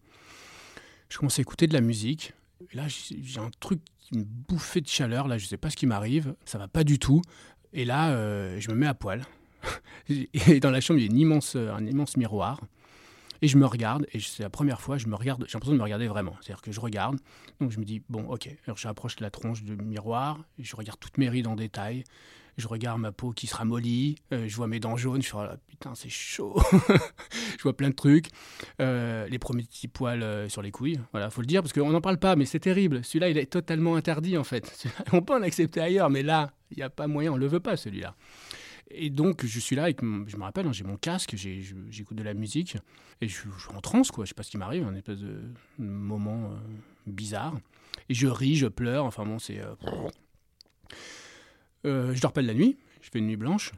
Je 1.11 1.19
commence 1.19 1.39
à 1.39 1.43
écouter 1.43 1.67
de 1.67 1.75
la 1.75 1.83
musique, 1.83 2.33
et 2.73 2.75
là 2.75 2.85
j'ai 2.89 3.39
un 3.39 3.51
truc, 3.61 3.81
une 4.13 4.25
bouffée 4.25 4.81
de 4.81 4.89
chaleur, 4.89 5.29
là 5.29 5.37
je 5.37 5.45
sais 5.45 5.59
pas 5.59 5.69
ce 5.69 5.77
qui 5.77 5.85
m'arrive, 5.85 6.35
ça 6.47 6.57
va 6.57 6.69
pas 6.69 6.85
du 6.85 6.99
tout, 6.99 7.21
et 7.75 7.85
là 7.85 8.13
euh, 8.13 8.59
je 8.61 8.71
me 8.71 8.77
mets 8.77 8.87
à 8.87 8.95
poil. 8.95 9.27
et 10.09 10.59
dans 10.61 10.71
la 10.71 10.81
chambre 10.81 10.99
il 10.99 11.13
y 11.13 11.15
a 11.15 11.21
immense, 11.21 11.55
un 11.55 11.85
immense 11.85 12.17
miroir, 12.17 12.63
et 13.43 13.49
je 13.49 13.59
me 13.59 13.67
regarde, 13.67 14.07
et 14.15 14.21
c'est 14.21 14.43
la 14.43 14.49
première 14.49 14.81
fois, 14.81 14.97
je 14.97 15.07
me 15.07 15.15
regarde, 15.17 15.45
j'ai 15.47 15.53
l'impression 15.53 15.75
de 15.75 15.79
me 15.79 15.83
regarder 15.83 16.09
vraiment. 16.09 16.35
C'est-à-dire 16.41 16.63
que 16.63 16.73
je 16.73 16.81
regarde, 16.81 17.19
donc 17.61 17.73
je 17.73 17.79
me 17.79 17.85
dis, 17.85 18.01
bon, 18.09 18.27
ok, 18.31 18.49
alors 18.65 18.79
j'approche 18.79 19.21
la 19.21 19.31
tronche 19.31 19.63
du 19.63 19.77
miroir, 19.77 20.39
et 20.59 20.65
je 20.65 20.75
regarde 20.77 20.99
toutes 20.99 21.19
mes 21.19 21.29
rides 21.29 21.47
en 21.47 21.57
détail, 21.57 22.05
je 22.57 22.69
regarde 22.69 23.01
ma 23.01 23.13
peau 23.13 23.33
qui 23.33 23.47
se 23.47 23.57
ramollit, 23.57 24.17
euh, 24.33 24.47
je 24.49 24.57
vois 24.57 24.67
mes 24.67 24.81
dents 24.81 24.97
jaunes, 24.97 25.23
je 25.23 25.29
suis 25.29 25.37
là, 25.37 25.57
putain, 25.67 25.95
c'est 25.95 26.09
chaud. 26.09 26.61
je 27.57 27.63
vois 27.63 27.77
plein 27.77 27.91
de 27.91 27.95
trucs. 27.95 28.29
Euh, 28.81 29.27
les 29.29 29.39
premiers 29.39 29.63
petits 29.63 29.89
poils 29.89 30.23
euh, 30.23 30.49
sur 30.49 30.63
les 30.63 30.71
couilles, 30.71 31.01
voilà, 31.13 31.31
faut 31.31 31.41
le 31.41 31.47
dire, 31.47 31.63
parce 31.63 31.73
qu'on 31.73 31.91
n'en 31.91 32.01
parle 32.01 32.19
pas, 32.19 32.37
mais 32.37 32.45
c'est 32.45 32.61
terrible. 32.61 33.05
Celui-là, 33.05 33.29
il 33.31 33.39
est 33.39 33.51
totalement 33.51 33.97
interdit, 33.97 34.37
en 34.37 34.45
fait. 34.45 34.87
On 35.13 35.23
peut 35.23 35.35
en 35.35 35.43
accepter 35.43 35.81
ailleurs, 35.81 36.11
mais 36.11 36.23
là, 36.23 36.53
il 36.71 36.77
n'y 36.79 36.83
a 36.83 36.91
pas 36.91 37.07
moyen, 37.07 37.33
on 37.33 37.35
ne 37.37 37.41
le 37.41 37.49
veut 37.49 37.61
pas, 37.61 37.77
celui-là. 37.77 38.15
Et 38.93 39.11
donc, 39.11 39.45
je 39.45 39.61
suis 39.61 39.75
là, 39.75 39.85
avec 39.85 40.01
je 40.03 40.37
me 40.37 40.43
rappelle, 40.43 40.67
hein, 40.67 40.73
j'ai 40.73 40.85
mon 40.85 40.97
casque, 40.97 41.35
j'écoute 41.37 42.17
de 42.17 42.23
la 42.23 42.35
musique, 42.35 42.77
et 43.21 43.29
je, 43.29 43.35
suis 43.35 43.49
en 43.75 43.81
transe, 43.81 44.11
quoi. 44.11 44.25
Je 44.25 44.31
sais 44.31 44.35
pas 44.35 44.43
ce 44.43 44.51
qui 44.51 44.59
m'arrive, 44.59 44.87
un 44.87 44.95
espèce 44.95 45.19
de 45.19 45.41
moment 45.79 46.51
bizarre. 47.07 47.55
Et 48.09 48.15
je 48.15 48.29
ris, 48.29 48.57
je 48.57 48.67
pleure, 48.67 49.05
enfin 49.05 49.25
bon, 49.25 49.39
c'est. 49.39 49.61
Euh, 51.87 52.15
je 52.15 52.21
dors 52.21 52.33
pas 52.33 52.43
de 52.43 52.47
la 52.47 52.55
nuit, 52.55 52.77
je 53.01 53.11
fais 53.11 53.19
une 53.19 53.27
nuit 53.27 53.37
blanche. 53.37 53.73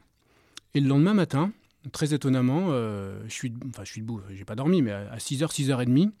Et 0.73 0.79
le 0.79 0.87
lendemain 0.87 1.13
matin, 1.13 1.51
très 1.91 2.13
étonnamment, 2.13 2.67
euh, 2.69 3.21
je, 3.27 3.33
suis, 3.33 3.53
enfin, 3.69 3.83
je 3.83 3.91
suis 3.91 4.01
debout, 4.01 4.21
j'ai 4.31 4.45
pas 4.45 4.55
dormi, 4.55 4.81
mais 4.81 4.91
à 4.91 5.17
6h, 5.17 5.51
6h30, 5.51 6.11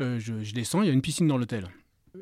euh, 0.00 0.18
je, 0.18 0.52
descends, 0.52 0.82
il 0.82 0.86
y 0.86 0.90
a 0.90 0.92
une 0.92 1.02
piscine 1.02 1.26
dans 1.26 1.38
l'hôtel. 1.38 1.68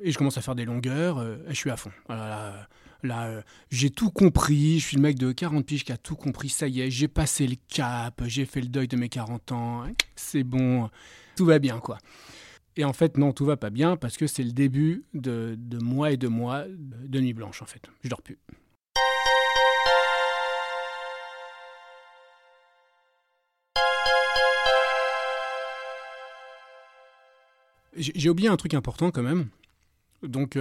Et 0.03 0.11
je 0.11 0.19
commence 0.19 0.39
à 0.39 0.43
faire 0.43 0.55
des 0.55 0.65
longueurs, 0.65 1.23
et 1.23 1.51
je 1.51 1.55
suis 1.55 1.71
à 1.71 1.77
fond. 1.77 1.93
là, 2.09 2.69
là 3.05 3.45
j'ai 3.71 3.91
tout 3.91 4.11
compris, 4.11 4.81
je 4.81 4.87
suis 4.87 4.97
le 4.97 5.03
mec 5.03 5.17
de 5.19 5.31
40 5.31 5.65
piges 5.65 5.85
qui 5.85 5.93
a 5.93 5.97
tout 5.97 6.17
compris, 6.17 6.49
ça 6.49 6.67
y 6.67 6.81
est, 6.81 6.91
j'ai 6.91 7.07
passé 7.07 7.47
le 7.47 7.57
cap, 7.69 8.21
j'ai 8.27 8.45
fait 8.45 8.61
le 8.61 8.69
deuil 8.69 8.89
de 8.89 8.97
mes 8.97 9.09
40 9.09 9.53
ans, 9.53 9.85
c'est 10.17 10.43
bon, 10.43 10.91
tout 11.37 11.45
va 11.45 11.61
bien, 11.61 11.79
quoi. 11.79 11.99
Et 12.77 12.85
en 12.85 12.93
fait, 12.93 13.17
non, 13.19 13.33
tout 13.33 13.45
va 13.45 13.57
pas 13.57 13.71
bien 13.71 13.97
parce 13.97 14.17
que 14.17 14.27
c'est 14.27 14.43
le 14.43 14.51
début 14.51 15.05
de, 15.15 15.55
de 15.57 15.79
mois 15.79 16.11
et 16.11 16.17
de 16.17 16.27
mois 16.27 16.65
de 16.69 17.21
nuit 17.21 17.33
blanche, 17.33 17.63
en 17.63 17.67
fait. 17.67 17.89
Je 18.03 18.09
dors 18.09 18.23
plus. 18.23 18.39
J'ai 27.97 28.29
oublié 28.29 28.49
un 28.49 28.57
truc 28.57 28.75
important 28.75 29.11
quand 29.11 29.23
même. 29.23 29.49
Donc 30.23 30.57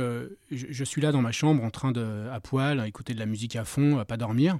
je, 0.51 0.83
suis 0.83 1.01
là 1.01 1.11
dans 1.11 1.21
ma 1.21 1.31
chambre 1.31 1.63
en 1.63 1.69
train 1.69 1.91
de, 1.91 2.27
à 2.31 2.39
poil, 2.39 2.79
à 2.79 2.87
écouter 2.87 3.13
de 3.13 3.19
la 3.19 3.25
musique 3.25 3.55
à 3.55 3.65
fond, 3.65 3.97
à 3.97 4.05
pas 4.05 4.17
dormir. 4.17 4.59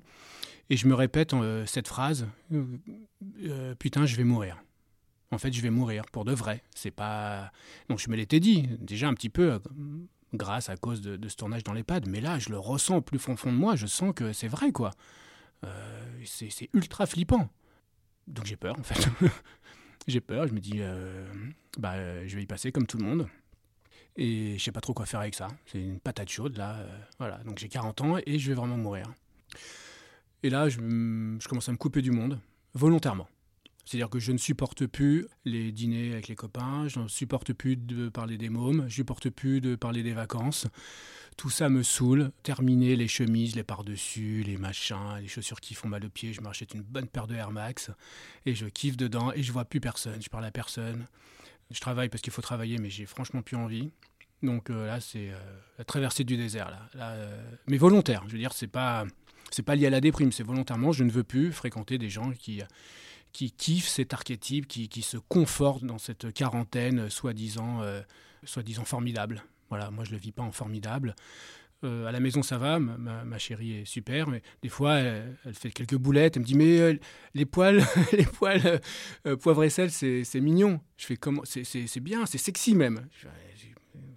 Et 0.70 0.78
je 0.78 0.88
me 0.88 0.96
répète 0.96 1.36
cette 1.66 1.88
phrase 1.88 2.28
Putain, 3.80 4.06
je 4.06 4.16
vais 4.16 4.24
mourir. 4.24 4.64
En 5.32 5.38
fait, 5.38 5.52
je 5.52 5.62
vais 5.62 5.72
mourir 5.72 6.04
pour 6.12 6.26
de 6.26 6.32
vrai. 6.32 6.64
C'est 6.76 6.92
pas. 6.92 7.52
Donc 7.90 8.00
je 8.00 8.10
me 8.10 8.16
l'étais 8.16 8.40
dit, 8.40 8.70
déjà 8.80 9.08
un 9.08 9.14
petit 9.14 9.30
peu 9.30 9.60
grâce 10.34 10.70
à 10.70 10.78
cause 10.78 11.02
de, 11.02 11.28
ce 11.28 11.36
tournage 11.36 11.64
dans 11.64 11.74
l'EHPAD. 11.74 12.08
Mais 12.08 12.22
là, 12.22 12.40
je 12.40 12.50
le 12.50 12.58
ressens 12.58 12.98
au 12.98 13.02
plus 13.02 13.20
fond, 13.20 13.36
fond 13.36 13.52
de 13.52 13.58
moi. 13.58 13.76
Je 13.76 13.88
sens 13.88 14.14
que 14.16 14.32
c'est 14.32 14.48
vrai, 14.48 14.72
quoi. 14.72 14.92
c'est 16.26 16.70
ultra 16.74 17.06
flippant. 17.06 17.50
Donc 18.28 18.46
j'ai 18.46 18.56
peur, 18.56 18.80
en 18.80 18.84
fait. 18.84 19.08
j'ai 20.08 20.22
peur. 20.22 20.48
Je 20.48 20.54
me 20.54 20.60
dis, 20.60 20.82
bah, 21.78 21.96
je 22.26 22.36
vais 22.36 22.44
y 22.44 22.48
passer 22.48 22.72
comme 22.72 22.88
tout 22.88 22.98
le 22.98 23.06
monde. 23.06 23.28
Et 24.16 24.58
je 24.58 24.64
sais 24.64 24.72
pas 24.72 24.82
trop 24.82 24.94
quoi 24.94 25.06
faire 25.06 25.20
avec 25.20 25.34
ça. 25.34 25.48
C'est 25.66 25.82
une 25.82 26.00
patate 26.00 26.30
chaude 26.30 26.58
là. 26.58 26.80
Euh, 26.80 26.98
voilà, 27.18 27.38
donc 27.46 27.58
j'ai 27.58 27.68
40 27.68 28.02
ans 28.02 28.18
et 28.26 28.38
je 28.38 28.50
vais 28.50 28.56
vraiment 28.56 28.78
mourir. 28.78 29.12
Et 30.44 30.50
là, 30.50 30.70
je 30.70 31.48
commence 31.48 31.70
à 31.70 31.72
me 31.72 31.78
couper 31.78 32.02
du 32.02 32.12
monde, 32.12 32.40
volontairement. 32.74 33.28
C'est-à-dire 33.86 34.10
que 34.10 34.20
je 34.20 34.32
ne 34.32 34.38
supporte 34.38 34.86
plus 34.86 35.28
les 35.46 35.72
dîners 35.72 36.14
avec 36.14 36.28
les 36.28 36.36
copains, 36.36 36.88
je 36.88 37.00
ne 37.00 37.08
supporte 37.08 37.52
plus 37.54 37.76
de 37.76 38.10
parler 38.10 38.38
des 38.38 38.50
mômes, 38.50 38.82
je 38.82 38.86
ne 38.86 38.90
supporte 38.90 39.30
plus 39.30 39.60
de 39.60 39.76
parler 39.76 40.04
des 40.04 40.14
vacances. 40.14 40.68
Tout 41.38 41.50
ça 41.50 41.70
me 41.70 41.84
saoule. 41.84 42.32
Terminer 42.44 42.96
les 42.96 43.08
chemises, 43.08 43.56
les 43.56 43.64
par-dessus, 43.64 44.44
les 44.46 44.58
machins, 44.58 45.18
les 45.20 45.28
chaussures 45.28 45.60
qui 45.60 45.74
font 45.74 45.88
mal 45.88 46.06
aux 46.06 46.10
pieds. 46.10 46.34
Je 46.34 46.42
m'achète 46.42 46.74
une 46.74 46.82
bonne 46.82 47.08
paire 47.08 47.28
de 47.28 47.36
Air 47.36 47.52
Max 47.52 47.92
et 48.46 48.56
je 48.56 48.68
kiffe 48.68 48.98
dedans 48.98 49.32
et 49.34 49.44
je 49.44 49.52
vois 49.52 49.66
plus 49.66 49.82
personne. 49.82 50.22
Je 50.22 50.30
parle 50.30 50.46
à 50.46 50.52
personne. 50.52 51.06
Je 51.72 51.80
travaille 51.80 52.10
parce 52.10 52.22
qu'il 52.22 52.32
faut 52.32 52.42
travailler, 52.42 52.78
mais 52.78 52.90
j'ai 52.90 53.06
franchement 53.06 53.42
plus 53.42 53.58
envie. 53.58 53.92
Donc 54.44 54.70
euh, 54.70 54.88
là, 54.88 55.00
c'est 55.00 55.32
euh, 55.32 55.40
la 55.78 55.86
traversée 55.86 56.24
du 56.24 56.38
désert. 56.38 56.70
Là, 56.94 57.12
euh, 57.12 57.44
mais 57.68 57.78
volontaire. 57.78 58.24
Je 58.28 58.34
veux 58.34 58.40
dire, 58.40 58.54
c'est 58.54 58.68
pas 58.68 59.06
pas 59.66 59.76
lié 59.76 59.88
à 59.88 59.90
la 59.90 60.02
déprime. 60.02 60.32
C'est 60.32 60.44
volontairement. 60.44 60.92
Je 60.92 61.04
ne 61.04 61.12
veux 61.12 61.24
plus 61.24 61.52
fréquenter 61.52 61.98
des 61.98 62.10
gens 62.10 62.32
qui 62.32 62.62
qui 63.34 63.52
kiffent 63.52 63.88
cet 63.88 64.14
archétype, 64.14 64.68
qui, 64.68 64.88
qui 64.88 65.02
se 65.02 65.18
confortent 65.18 65.84
dans 65.84 65.98
cette 65.98 66.32
quarantaine 66.34 67.10
soi-disant 67.10 67.82
soi-disant 68.46 68.86
formidable. 68.86 69.44
Voilà, 69.70 69.92
moi 69.92 70.04
je 70.04 70.12
le 70.12 70.18
vis 70.18 70.32
pas 70.32 70.44
en 70.44 70.52
formidable. 70.52 71.16
à 71.84 72.12
la 72.12 72.20
maison, 72.20 72.44
ça 72.44 72.58
va, 72.58 72.80
ma, 72.80 73.38
chérie 73.38 73.80
est 73.80 73.86
super, 73.86 74.28
mais 74.28 74.42
des 74.62 74.70
fois, 74.70 74.96
elle, 74.96 75.54
fait 75.54 75.72
quelques 75.72 75.98
boulettes. 75.98 76.38
Elle 76.38 76.44
me 76.44 76.48
dit 76.48 76.56
Mais 76.56 77.00
les 77.34 77.46
poils, 77.46 77.84
les 78.14 78.26
poils 78.26 78.80
poivre 79.42 79.64
et 79.64 79.70
sel, 79.70 79.92
c'est 79.92 80.42
mignon. 80.42 80.80
Je 80.98 81.06
fais 81.06 81.18
comment 81.18 81.42
C'est 81.44 82.00
bien, 82.00 82.26
c'est 82.26 82.38
sexy 82.38 82.76
même 82.76 83.08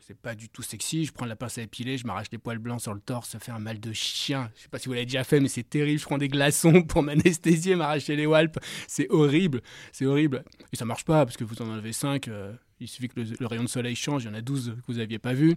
c'est 0.06 0.16
pas 0.16 0.36
du 0.36 0.48
tout 0.48 0.62
sexy. 0.62 1.04
Je 1.04 1.12
prends 1.12 1.26
la 1.26 1.34
pince 1.34 1.58
à 1.58 1.62
épiler, 1.62 1.98
je 1.98 2.06
m'arrache 2.06 2.28
les 2.30 2.38
poils 2.38 2.58
blancs 2.58 2.80
sur 2.80 2.94
le 2.94 3.00
torse, 3.00 3.30
ça 3.30 3.40
fait 3.40 3.50
un 3.50 3.58
mal 3.58 3.80
de 3.80 3.92
chien. 3.92 4.50
Je 4.54 4.62
sais 4.62 4.68
pas 4.68 4.78
si 4.78 4.86
vous 4.86 4.92
l'avez 4.94 5.06
déjà 5.06 5.24
fait, 5.24 5.40
mais 5.40 5.48
c'est 5.48 5.68
terrible. 5.68 5.98
Je 5.98 6.04
prends 6.04 6.18
des 6.18 6.28
glaçons 6.28 6.82
pour 6.84 7.02
m'anesthésier, 7.02 7.74
m'arracher 7.74 8.14
les 8.14 8.26
walpes. 8.26 8.58
C'est 8.86 9.10
horrible, 9.10 9.62
c'est 9.90 10.06
horrible. 10.06 10.44
Et 10.72 10.76
ça 10.76 10.84
marche 10.84 11.04
pas 11.04 11.24
parce 11.26 11.36
que 11.36 11.42
vous 11.42 11.60
en 11.60 11.72
avez 11.72 11.92
5. 11.92 12.28
Euh, 12.28 12.52
il 12.78 12.86
suffit 12.86 13.08
que 13.08 13.18
le, 13.18 13.46
rayon 13.46 13.64
de 13.64 13.68
soleil 13.68 13.96
change, 13.96 14.22
il 14.22 14.26
y 14.26 14.30
en 14.30 14.34
a 14.34 14.42
12 14.42 14.76
que 14.76 14.92
vous 14.92 15.00
aviez 15.00 15.18
pas 15.18 15.32
vu. 15.32 15.56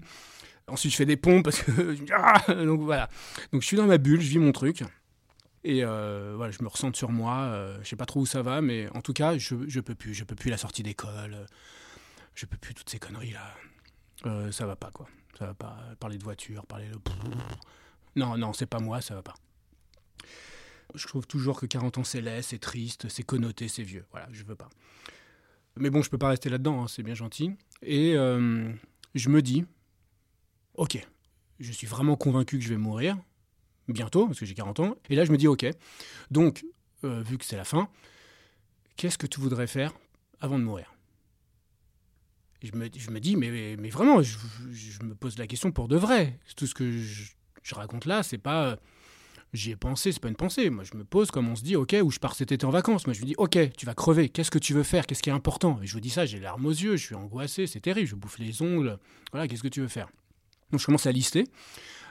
Ensuite, 0.68 0.94
je 0.94 0.98
fais 0.98 1.06
des 1.06 1.18
pompes 1.18 1.44
parce 1.44 1.62
que. 1.62 1.72
Ah 2.12 2.42
donc 2.56 2.82
voilà. 2.82 3.08
Donc 3.52 3.62
je 3.62 3.68
suis 3.68 3.78
dans 3.78 3.86
ma 3.86 4.00
bulle, 4.00 4.22
je 4.22 4.30
vis 4.30 4.40
mon 4.40 4.52
truc. 4.52 4.84
Et 5.64 5.84
euh, 5.84 6.34
voilà, 6.36 6.52
je 6.52 6.64
me 6.64 6.70
ressens 6.70 6.94
sur 6.96 7.12
moi. 7.12 7.36
Euh, 7.42 7.78
je 7.84 7.90
sais 7.90 7.96
pas 7.96 8.08
trop 8.08 8.22
où 8.22 8.26
ça 8.26 8.42
va, 8.42 8.62
mais 8.62 8.88
en 8.96 9.02
tout 9.02 9.14
cas, 9.14 9.38
je, 9.38 9.56
je 9.68 9.80
peux 9.80 9.94
plus. 9.94 10.16
Je 10.16 10.24
peux 10.24 10.36
plus 10.36 10.50
la 10.50 10.58
sortie 10.58 10.82
d'école. 10.82 11.46
Je 12.34 12.48
peux 12.48 12.58
plus 12.58 12.74
toutes 12.74 12.90
ces 12.90 12.98
conneries 12.98 13.34
là. 13.34 13.54
Euh, 14.26 14.52
ça 14.52 14.66
va 14.66 14.76
pas 14.76 14.92
quoi. 14.92 15.08
Ça 15.38 15.46
va 15.48 15.54
pas. 15.54 15.78
Parler 16.00 16.18
de 16.18 16.24
voiture, 16.24 16.66
parler 16.66 16.88
de. 16.90 16.98
Non, 18.16 18.38
non, 18.38 18.54
c'est 18.54 18.66
pas 18.66 18.80
moi, 18.80 19.02
ça 19.02 19.16
va 19.16 19.22
pas. 19.22 19.36
Je 20.96 21.08
trouve 21.08 21.28
toujours 21.28 21.60
que 21.60 21.66
40 21.66 22.00
ans 22.00 22.04
c'est 22.04 22.22
laid, 22.22 22.42
c'est 22.42 22.60
triste, 22.60 23.10
c'est 23.10 23.24
connoté, 23.24 23.68
c'est 23.68 23.84
vieux. 23.84 24.06
Voilà, 24.12 24.28
je 24.32 24.44
veux 24.44 24.56
pas. 24.56 24.70
Mais 25.78 25.90
bon, 25.90 26.02
je 26.02 26.10
peux 26.10 26.18
pas 26.18 26.30
rester 26.30 26.50
là-dedans, 26.50 26.84
hein, 26.84 26.88
c'est 26.88 27.04
bien 27.04 27.14
gentil. 27.14 27.52
Et 27.84 28.16
euh, 28.16 28.72
je 29.16 29.30
me 29.30 29.42
dis, 29.42 29.66
ok, 30.74 31.06
je 31.60 31.72
suis 31.72 31.88
vraiment 31.88 32.16
convaincu 32.16 32.58
que 32.58 32.64
je 32.64 32.70
vais 32.70 32.78
mourir 32.78 33.18
bientôt, 33.88 34.28
parce 34.28 34.40
que 34.40 34.46
j'ai 34.46 34.56
40 34.56 34.80
ans. 34.82 34.96
Et 35.10 35.16
là, 35.16 35.26
je 35.26 35.32
me 35.32 35.38
dis, 35.38 35.48
ok, 35.48 35.66
donc, 36.32 36.66
euh, 37.04 37.22
vu 37.22 37.38
que 37.38 37.46
c'est 37.46 37.56
la 37.56 37.64
fin, 37.64 37.90
qu'est-ce 38.98 39.18
que 39.18 39.28
tu 39.28 39.40
voudrais 39.40 39.68
faire 39.68 39.94
avant 40.42 40.60
de 40.60 40.64
mourir? 40.64 40.94
Je 42.62 42.76
me, 42.76 43.20
dis, 43.20 43.36
mais, 43.36 43.90
vraiment, 43.90 44.22
je, 44.22 44.38
me 45.04 45.16
pose 45.16 45.38
la 45.38 45.48
question 45.48 45.72
pour 45.72 45.88
de 45.88 45.96
vrai. 45.96 46.38
Tout 46.56 46.68
ce 46.68 46.74
que 46.74 46.92
je, 46.92 47.76
raconte 47.76 48.06
là, 48.06 48.24
c'est 48.24 48.38
pas. 48.38 48.78
J'y 49.52 49.72
ai 49.72 49.76
pensé, 49.76 50.12
c'est 50.12 50.20
pas 50.20 50.28
une 50.28 50.36
pensée. 50.36 50.70
Moi, 50.70 50.84
je 50.84 50.96
me 50.96 51.04
pose 51.04 51.32
comme 51.32 51.50
on 51.50 51.56
se 51.56 51.64
dit, 51.64 51.76
ok, 51.76 51.96
où 52.04 52.12
je 52.12 52.20
pars 52.20 52.36
cet 52.36 52.52
été 52.52 52.66
en 52.66 52.70
vacances. 52.70 53.08
Moi, 53.08 53.14
je 53.14 53.22
me 53.22 53.26
dis, 53.26 53.36
ok, 53.38 53.58
tu 53.76 53.86
vas 53.86 53.96
crever. 53.96 54.30
Qu'est-ce 54.30 54.52
que 54.52 54.60
tu 54.60 54.74
veux 54.74 54.84
faire? 54.84 55.08
Qu'est-ce 55.08 55.24
qui 55.24 55.30
est 55.30 55.34
important? 55.34 55.80
Et 55.82 55.88
je 55.88 55.94
vous 55.94 56.00
dis 56.00 56.12
ça, 56.12 56.26
j'ai 56.26 56.40
larmes 56.40 56.66
aux 56.66 56.72
yeux, 56.72 56.98
je 56.98 57.06
suis 57.06 57.16
angoissé, 57.16 57.66
c'est 57.66 57.80
terrible. 57.80 58.08
Je 58.08 58.16
bouffe 58.16 58.38
les 58.38 58.62
ongles. 58.62 59.00
Voilà, 59.32 59.48
qu'est-ce 59.48 59.64
que 59.64 59.68
tu 59.68 59.82
veux 59.82 59.88
faire? 59.88 60.10
Donc, 60.72 60.80
je 60.80 60.86
commence 60.86 61.08
à 61.08 61.12
lister. 61.12 61.46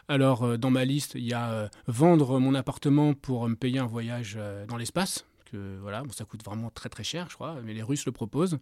Alors, 0.08 0.42
euh, 0.42 0.56
dans 0.56 0.70
ma 0.70 0.84
liste, 0.87 1.14
il 1.14 1.24
y 1.24 1.34
a 1.34 1.50
euh, 1.50 1.68
vendre 1.87 2.40
mon 2.40 2.54
appartement 2.54 3.12
pour 3.12 3.46
me 3.46 3.54
payer 3.54 3.78
un 3.78 3.87
voyage 3.87 4.37
euh, 4.38 4.66
dans 4.66 4.78
l'espace. 4.78 5.26
Que 5.52 5.78
voilà, 5.80 6.02
ça 6.16 6.24
coûte 6.24 6.42
vraiment 6.44 6.70
très 6.70 6.88
très 6.88 7.04
cher, 7.04 7.26
je 7.28 7.34
crois, 7.34 7.56
mais 7.62 7.74
les 7.74 7.82
Russes 7.82 8.06
le 8.06 8.12
proposent. 8.12 8.58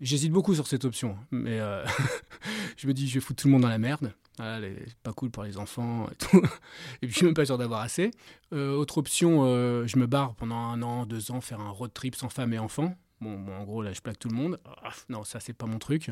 J'hésite 0.00 0.32
beaucoup 0.32 0.54
sur 0.54 0.66
cette 0.66 0.86
option, 0.86 1.18
mais 1.30 1.60
euh, 1.60 1.84
je 2.78 2.86
me 2.86 2.94
dis, 2.94 3.06
je 3.06 3.14
vais 3.14 3.20
foutre 3.20 3.42
tout 3.42 3.48
le 3.48 3.52
monde 3.52 3.62
dans 3.62 3.68
la 3.68 3.78
merde. 3.78 4.14
c'est 4.38 4.96
pas 5.02 5.12
cool 5.12 5.30
pour 5.30 5.44
les 5.44 5.58
enfants 5.58 6.08
et 6.10 6.14
tout. 6.14 6.40
Et 7.02 7.06
puis, 7.06 7.10
je 7.10 7.16
suis 7.16 7.26
même 7.26 7.34
pas 7.34 7.44
sûr 7.44 7.58
d'avoir 7.58 7.80
assez. 7.82 8.10
Euh, 8.54 8.72
autre 8.74 8.96
option, 8.96 9.44
euh, 9.44 9.86
je 9.86 9.98
me 9.98 10.06
barre 10.06 10.34
pendant 10.36 10.56
un 10.56 10.80
an, 10.80 11.04
deux 11.04 11.30
ans, 11.30 11.42
faire 11.42 11.60
un 11.60 11.68
road 11.68 11.92
trip 11.92 12.16
sans 12.16 12.30
femme 12.30 12.54
et 12.54 12.58
enfants. 12.58 12.96
Bon, 13.20 13.46
en 13.52 13.64
gros, 13.64 13.82
là, 13.82 13.92
je 13.92 14.00
plaque 14.00 14.18
tout 14.18 14.28
le 14.28 14.36
monde. 14.36 14.58
Ah, 14.82 14.92
non, 15.10 15.22
ça, 15.22 15.38
c'est 15.38 15.52
pas 15.52 15.66
mon 15.66 15.78
truc. 15.78 16.08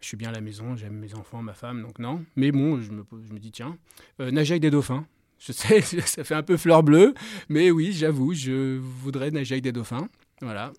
Je 0.00 0.06
suis 0.06 0.16
bien 0.16 0.28
à 0.28 0.32
la 0.32 0.40
maison, 0.40 0.76
j'aime 0.76 0.94
mes 0.94 1.14
enfants, 1.14 1.42
ma 1.42 1.54
femme, 1.54 1.82
donc 1.82 1.98
non. 1.98 2.24
Mais 2.36 2.52
bon, 2.52 2.80
je 2.80 2.92
me, 2.92 3.04
je 3.26 3.32
me 3.32 3.40
dis, 3.40 3.50
tiens, 3.50 3.76
nager 4.20 4.52
avec 4.52 4.62
des 4.62 4.70
dauphins. 4.70 5.06
Je 5.40 5.50
sais, 5.50 5.80
ça 6.06 6.22
fait 6.22 6.34
un 6.34 6.44
peu 6.44 6.56
fleur 6.56 6.84
bleue, 6.84 7.14
mais 7.48 7.72
oui, 7.72 7.92
j'avoue, 7.92 8.32
je 8.32 8.78
voudrais 8.78 9.32
nager 9.32 9.54
avec 9.54 9.64
des 9.64 9.72
dauphins. 9.72 10.08
Voilà, 10.40 10.72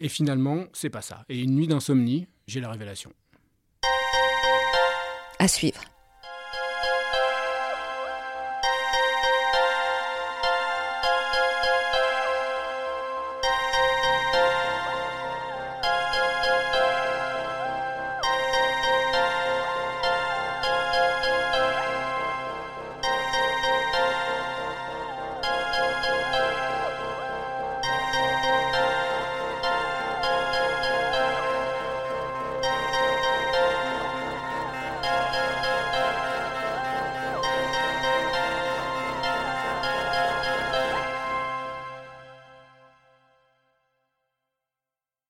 et 0.00 0.08
finalement, 0.08 0.64
c'est 0.72 0.90
pas 0.90 1.02
ça. 1.02 1.24
Et 1.28 1.40
une 1.40 1.54
nuit 1.54 1.68
d'insomnie, 1.68 2.26
j'ai 2.46 2.60
la 2.60 2.70
révélation. 2.70 3.12
À 5.38 5.48
suivre. 5.48 5.80